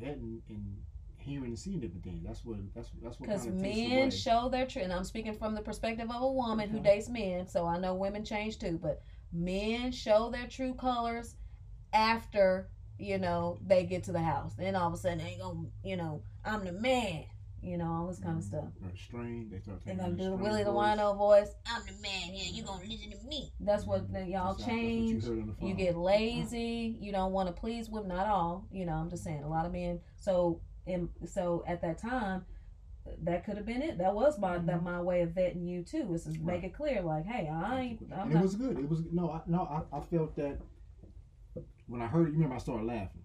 [0.00, 0.76] vetting and
[1.16, 2.22] hearing and seeing different things?
[2.24, 4.10] That's what that's that's what Because kind of takes men away.
[4.10, 7.46] show their truth, and I'm speaking from the perspective of a woman who dates men,
[7.46, 8.78] so I know women change too.
[8.82, 11.36] But men show their true colors
[11.92, 12.68] after
[12.98, 14.54] you know they get to the house.
[14.54, 17.24] Then all of a sudden they go, you know, I'm the man,
[17.62, 18.56] you know, all this kind of mm-hmm.
[18.56, 18.64] stuff.
[18.82, 20.70] Or strain, they start taking gonna on do the Willie the.
[20.70, 21.48] Wino voice.
[21.66, 22.34] I'm the man.
[22.34, 23.52] Yeah, you gonna listen to me.
[23.54, 23.64] Mm-hmm.
[23.64, 25.24] That's what then y'all That's not- that's what change.
[25.24, 26.02] you heard on the You get uh-huh.
[26.02, 26.96] lazy.
[27.00, 28.08] You don't want to please women.
[28.08, 28.66] Not all.
[28.70, 29.42] You know, I'm just saying.
[29.42, 30.00] A lot of men.
[30.16, 32.44] So, in, so at that time,
[33.22, 33.98] that could have been it.
[33.98, 34.84] That was my that mm-hmm.
[34.84, 36.12] my way of vetting you too.
[36.14, 38.00] Is to make it clear, like, hey, I ain't.
[38.12, 38.42] I'm and it not.
[38.42, 38.78] was good.
[38.78, 39.62] It was no, I, no.
[39.92, 40.58] I, I felt that
[41.86, 42.32] when I heard it.
[42.32, 43.22] You remember, I started laughing.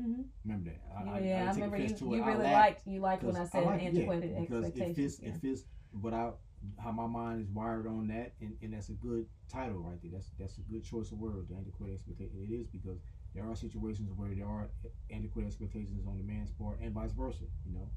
[0.00, 0.24] Mhm.
[0.44, 0.80] Remember that?
[0.96, 1.94] I, I- I yeah, I, remember you.
[2.00, 4.98] You I really liked you liked when I said like it, yeah, antiquated because expectations.
[4.98, 5.28] It fits, yeah.
[5.30, 5.64] it fits
[6.00, 6.38] without
[6.78, 10.12] how my mind is wired on that, and, and that's a good title right there.
[10.12, 11.50] That's that's a good choice of words.
[11.50, 12.46] Antiquated expectation.
[12.48, 12.98] It is because
[13.34, 14.68] there are situations where there are
[15.10, 17.44] antiquated expectations on the man's part, and vice versa.
[17.66, 17.88] You know.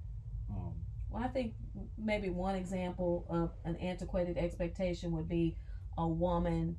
[0.49, 0.73] Um,
[1.09, 1.53] Well, I think
[1.97, 5.57] maybe one example of an antiquated expectation would be
[5.97, 6.75] a woman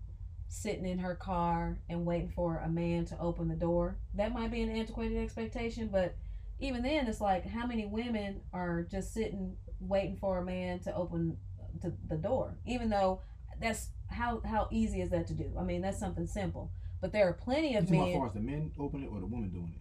[0.49, 3.97] sitting in her car and waiting for a man to open the door.
[4.15, 6.15] That might be an antiquated expectation, but
[6.61, 10.95] even then, it's like how many women are just sitting waiting for a man to
[10.95, 11.37] open
[11.83, 13.21] to the door, even though
[13.61, 15.53] that's how how easy is that to do?
[15.59, 16.71] I mean, that's something simple.
[17.01, 18.17] But there are plenty of men.
[18.17, 19.81] far as the men open it or the woman doing it?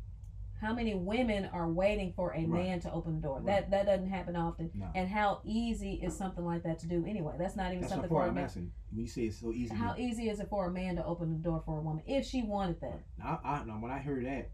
[0.64, 2.48] How many women are waiting for a Right.
[2.48, 3.42] man to open the door?
[3.42, 3.70] Right.
[3.70, 4.72] That that doesn't happen often.
[4.74, 4.88] No.
[4.96, 7.36] And how easy is something like that to do anyway?
[7.38, 8.46] That's not even That's something for a man.
[8.46, 8.72] asking.
[8.90, 11.32] When you say it's so easy, How easy is it for a man to open
[11.34, 13.02] the door for a woman if she wanted that?
[13.22, 14.52] I, I now when I hear that,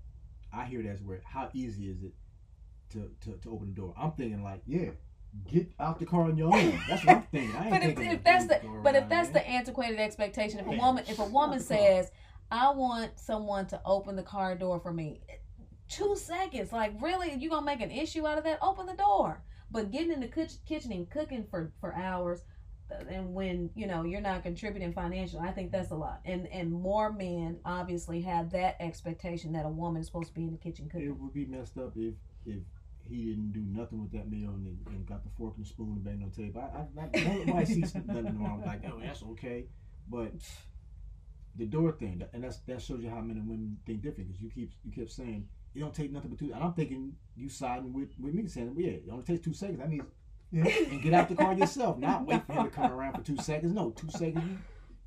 [0.51, 2.13] I hear that as where how easy is it
[2.93, 3.93] to, to, to open the door?
[3.95, 4.89] I'm thinking like, yeah,
[5.51, 6.79] get out the car on your own.
[6.89, 7.55] That's what I'm thinking.
[7.55, 10.71] I ain't But if, if that's the but if that's the antiquated expectation, if a
[10.71, 12.11] woman if a woman says,
[12.49, 15.21] "I want someone to open the car door for me,"
[15.89, 18.59] two seconds, like really, you gonna make an issue out of that?
[18.61, 19.41] Open the door.
[19.71, 22.41] But getting in the kitchen and cooking for for hours,
[22.91, 26.21] uh, and when you know you're not contributing financially, I think that's a lot.
[26.25, 30.43] And and more men obviously have that expectation that a woman is supposed to be
[30.43, 31.07] in the kitchen cooking.
[31.07, 32.15] it would be messed up if
[32.45, 32.61] if
[33.07, 36.03] he didn't do nothing with that meal and, and got the fork and spoon and
[36.03, 36.61] banged on the table.
[36.61, 39.65] I, I, I nobody sees nothing wrong like oh that's okay,
[40.07, 40.31] but
[41.55, 44.41] the door thing and that's that shows you how men and women think different because
[44.41, 47.49] you keep you kept saying it don't take nothing but two and I'm thinking you
[47.49, 49.79] siding with with me saying well, yeah it only takes two seconds.
[49.79, 50.03] That means
[50.51, 53.37] and get out the car yourself, not wait for him to come around for two
[53.37, 53.71] seconds.
[53.73, 54.57] No, two seconds you,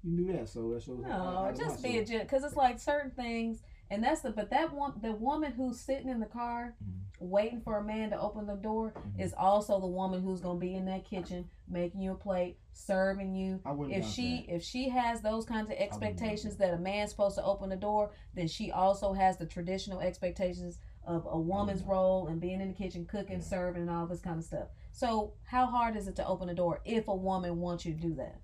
[0.04, 0.48] you can do that.
[0.48, 3.10] So that shows how- how No, it's just be a gent because it's like certain
[3.10, 3.62] things,
[3.92, 7.00] and that's the but that one the woman who's sitting in the car Mhm.
[7.20, 9.20] waiting for a man to open the door Mhm.
[9.20, 13.34] is also the woman who's gonna be in that kitchen making you a plate, serving
[13.34, 13.60] you.
[13.90, 14.54] If she that.
[14.56, 18.10] if she has those kinds of expectations that a man's supposed to open the door,
[18.34, 22.74] then she also has the traditional expectations of a woman's role and being in the
[22.74, 23.44] kitchen, cooking, Yeah.
[23.44, 24.68] serving, and all this kind of stuff.
[24.92, 28.00] So how hard is it to open the door if a woman wants you to
[28.00, 28.40] do that?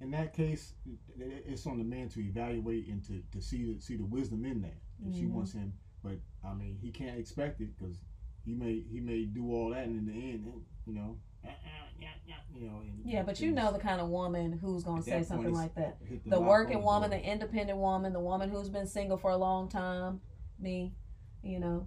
[0.00, 3.72] In that case, it- it- it's on the man to evaluate and to, to see
[3.74, 4.76] the, see the wisdom in that.
[5.04, 5.32] If she Mhm.
[5.32, 5.72] wants him,
[6.02, 8.00] but I mean, he can't expect it because
[8.44, 10.44] he may he may do all that, and in the end,
[10.86, 11.50] you know, yeah,
[12.26, 12.80] yeah, you know.
[12.80, 15.98] And Yeah, but you know the kind of woman who's gonna say something like that.
[16.08, 19.68] hit The working woman, the independent woman, the woman who's been single for a long
[19.68, 20.20] time,
[20.58, 20.92] me,
[21.42, 21.86] you know.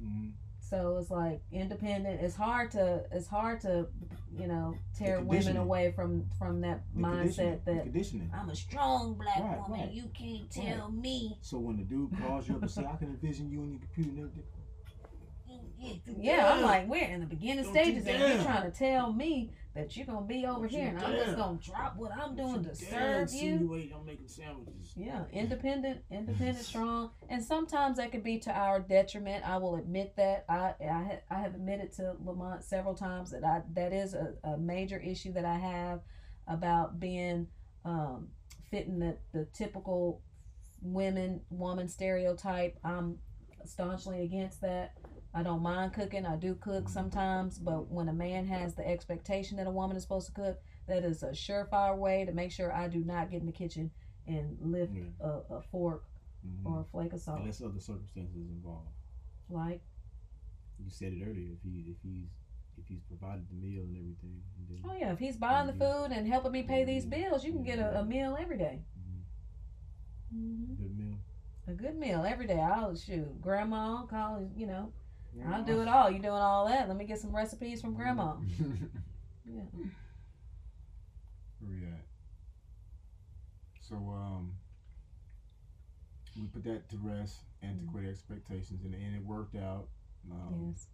[0.00, 0.32] Mhm.
[0.72, 2.22] So it's like independent.
[2.22, 3.86] It's hard to it's hard to
[4.38, 7.84] you know tear women away from from that The mindset that.
[8.34, 9.80] I'm a strong black Right, woman.
[9.86, 9.92] right.
[9.92, 11.36] You can't tell me.
[11.42, 13.80] So when the dude calls you up and say, "I can envision you on your
[13.80, 14.30] computer,"
[15.50, 18.70] and everything, Yeah, I'm like we're in the beginning Don't you stages, and you're trying
[18.72, 22.12] to tell me that you're gonna be over here, and I'm just gonna drop what
[22.12, 23.90] I'm doing to serve you.
[23.94, 24.92] I'm making sandwiches.
[24.96, 29.48] Yeah, independent, independent, strong, and sometimes that could be to our detriment.
[29.48, 30.44] I will admit that.
[30.48, 34.34] I I, ha- I have admitted to Lamont several times that I that is a,
[34.44, 36.00] a major issue that I have
[36.46, 37.46] about being
[37.84, 38.28] um,
[38.70, 40.20] fitting the the typical
[40.82, 42.78] women woman stereotype.
[42.84, 43.18] I'm
[43.64, 44.94] staunchly against that.
[45.34, 46.26] I don't mind cooking.
[46.26, 50.02] I do cook sometimes, but when a man has the expectation that a woman is
[50.02, 53.40] supposed to cook, that is a surefire way to make sure I do not get
[53.40, 53.90] in the kitchen
[54.26, 55.04] and lift Yeah.
[55.20, 56.04] a, a fork
[56.46, 56.66] Mhm.
[56.66, 57.40] or a flake of salt.
[57.40, 58.90] Unless other circumstances involved.
[59.48, 59.80] Like,
[60.78, 61.52] You said it earlier.
[61.52, 62.28] If he if he's
[62.76, 65.72] if he's provided the meal and everything, and then, oh yeah, if he's buying the
[65.74, 68.80] food and helping me pay these bills, you can get a, a meal every day.
[68.98, 70.36] Mhm.
[70.36, 70.74] Mm-hmm.
[70.82, 71.18] good meal.
[71.68, 72.58] A good meal every day.
[72.60, 73.40] I'll shoot.
[73.40, 74.92] Grandma, call, you know,
[75.34, 75.50] Yeah.
[75.56, 76.10] I'll do it all.
[76.10, 76.88] You doing all that.
[76.88, 78.34] Let me get some recipes from grandma.
[79.44, 79.62] Yeah.
[81.58, 82.04] Where we at?
[83.80, 84.52] So um,
[86.38, 89.88] we put that to rest, antiquated expectations, and, and it worked out.
[90.30, 90.86] Um, Yes.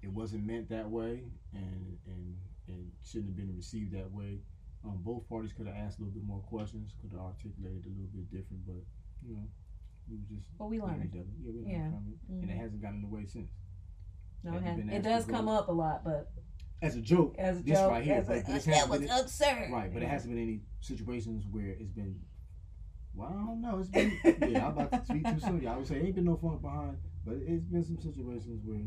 [0.00, 2.36] It wasn't meant that way, and and
[2.68, 4.38] and shouldn't have been received that way.
[4.84, 7.88] Um, both parties could have asked a little bit more questions, could have articulated a
[7.90, 8.78] little bit different, but
[9.26, 9.42] you know,
[10.08, 11.04] we just But we learned.
[11.04, 11.26] each other.
[11.42, 11.90] Yeah, we learned Yeah.
[11.90, 12.60] from it, and it Mhm.
[12.62, 13.50] hasn't gotten in the way since.
[14.44, 16.30] No, it, has, it does come up a lot, but
[16.80, 19.10] As a joke, as a This joke, right here, but- a- but that was been-
[19.10, 19.70] absurd.
[19.72, 22.20] Right, but it hasn't been any situations where it's been.
[23.14, 23.78] Well, I don't know.
[23.80, 24.16] It's been.
[24.52, 25.66] yeah, I'm about to speak too soon.
[25.66, 28.78] I would say ain't been no fun behind, but it's been some situations where.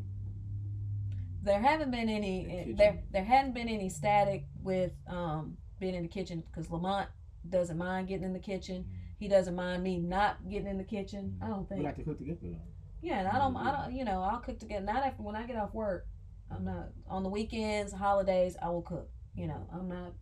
[1.44, 2.76] there haven't been any kitchen.
[2.78, 7.10] there there hadn't been any static with um being in the kitchen because Lamont
[7.50, 8.86] doesn't mind getting in the kitchen.
[9.20, 11.38] He doesn't mind me not getting in the kitchen.
[11.42, 11.80] I don't think.
[11.80, 12.58] We like to cook together though.
[13.02, 13.56] Yeah, and I don't.
[13.58, 13.96] I don't.
[13.96, 14.86] You know, I'll cook together.
[14.86, 16.06] Not after when I get off work.
[16.52, 18.56] I'm not on the weekends, holidays.
[18.62, 19.10] I will cook.
[19.36, 20.14] You know, I'm not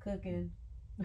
[0.00, 0.50] cooking.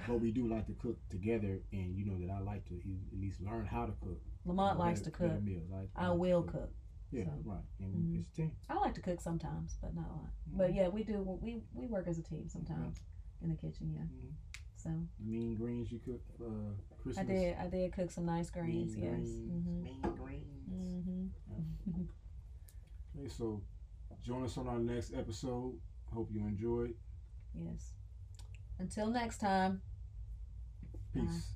[0.08, 3.20] But we do like to cook together, and you know that I like to at
[3.20, 4.22] least learn how to cook.
[4.46, 5.44] Lamont likes to Better- better cook.
[5.44, 5.70] Meals.
[5.74, 6.72] I, I like to will cook.
[7.12, 7.32] Yeah, so.
[7.46, 7.60] right.
[7.80, 8.20] And Mhm.
[8.22, 8.52] it's a team.
[8.70, 10.32] I like to cook sometimes, but not a lot.
[10.48, 10.58] Mm-hmm.
[10.58, 11.38] But yeah, we do.
[11.42, 13.02] We we work as a team sometimes
[13.42, 13.92] in the kitchen.
[13.94, 14.04] Yeah.
[14.04, 14.32] Mhm.
[14.78, 17.30] So Mean greens you cook uh, Christmas.
[17.30, 17.58] I did.
[17.58, 18.96] I did cook some nice greens.
[18.96, 19.20] Mean Yes.
[19.20, 19.66] greens.
[19.66, 19.84] Mhm.
[19.84, 20.70] Mean greens.
[21.90, 22.08] Mhm.
[23.18, 23.62] Okay, so
[24.24, 25.80] join us on our next episode.
[26.14, 26.96] Hope you enjoyed.
[27.54, 27.94] Yes.
[28.80, 29.82] Until next time.
[31.14, 31.56] Peace.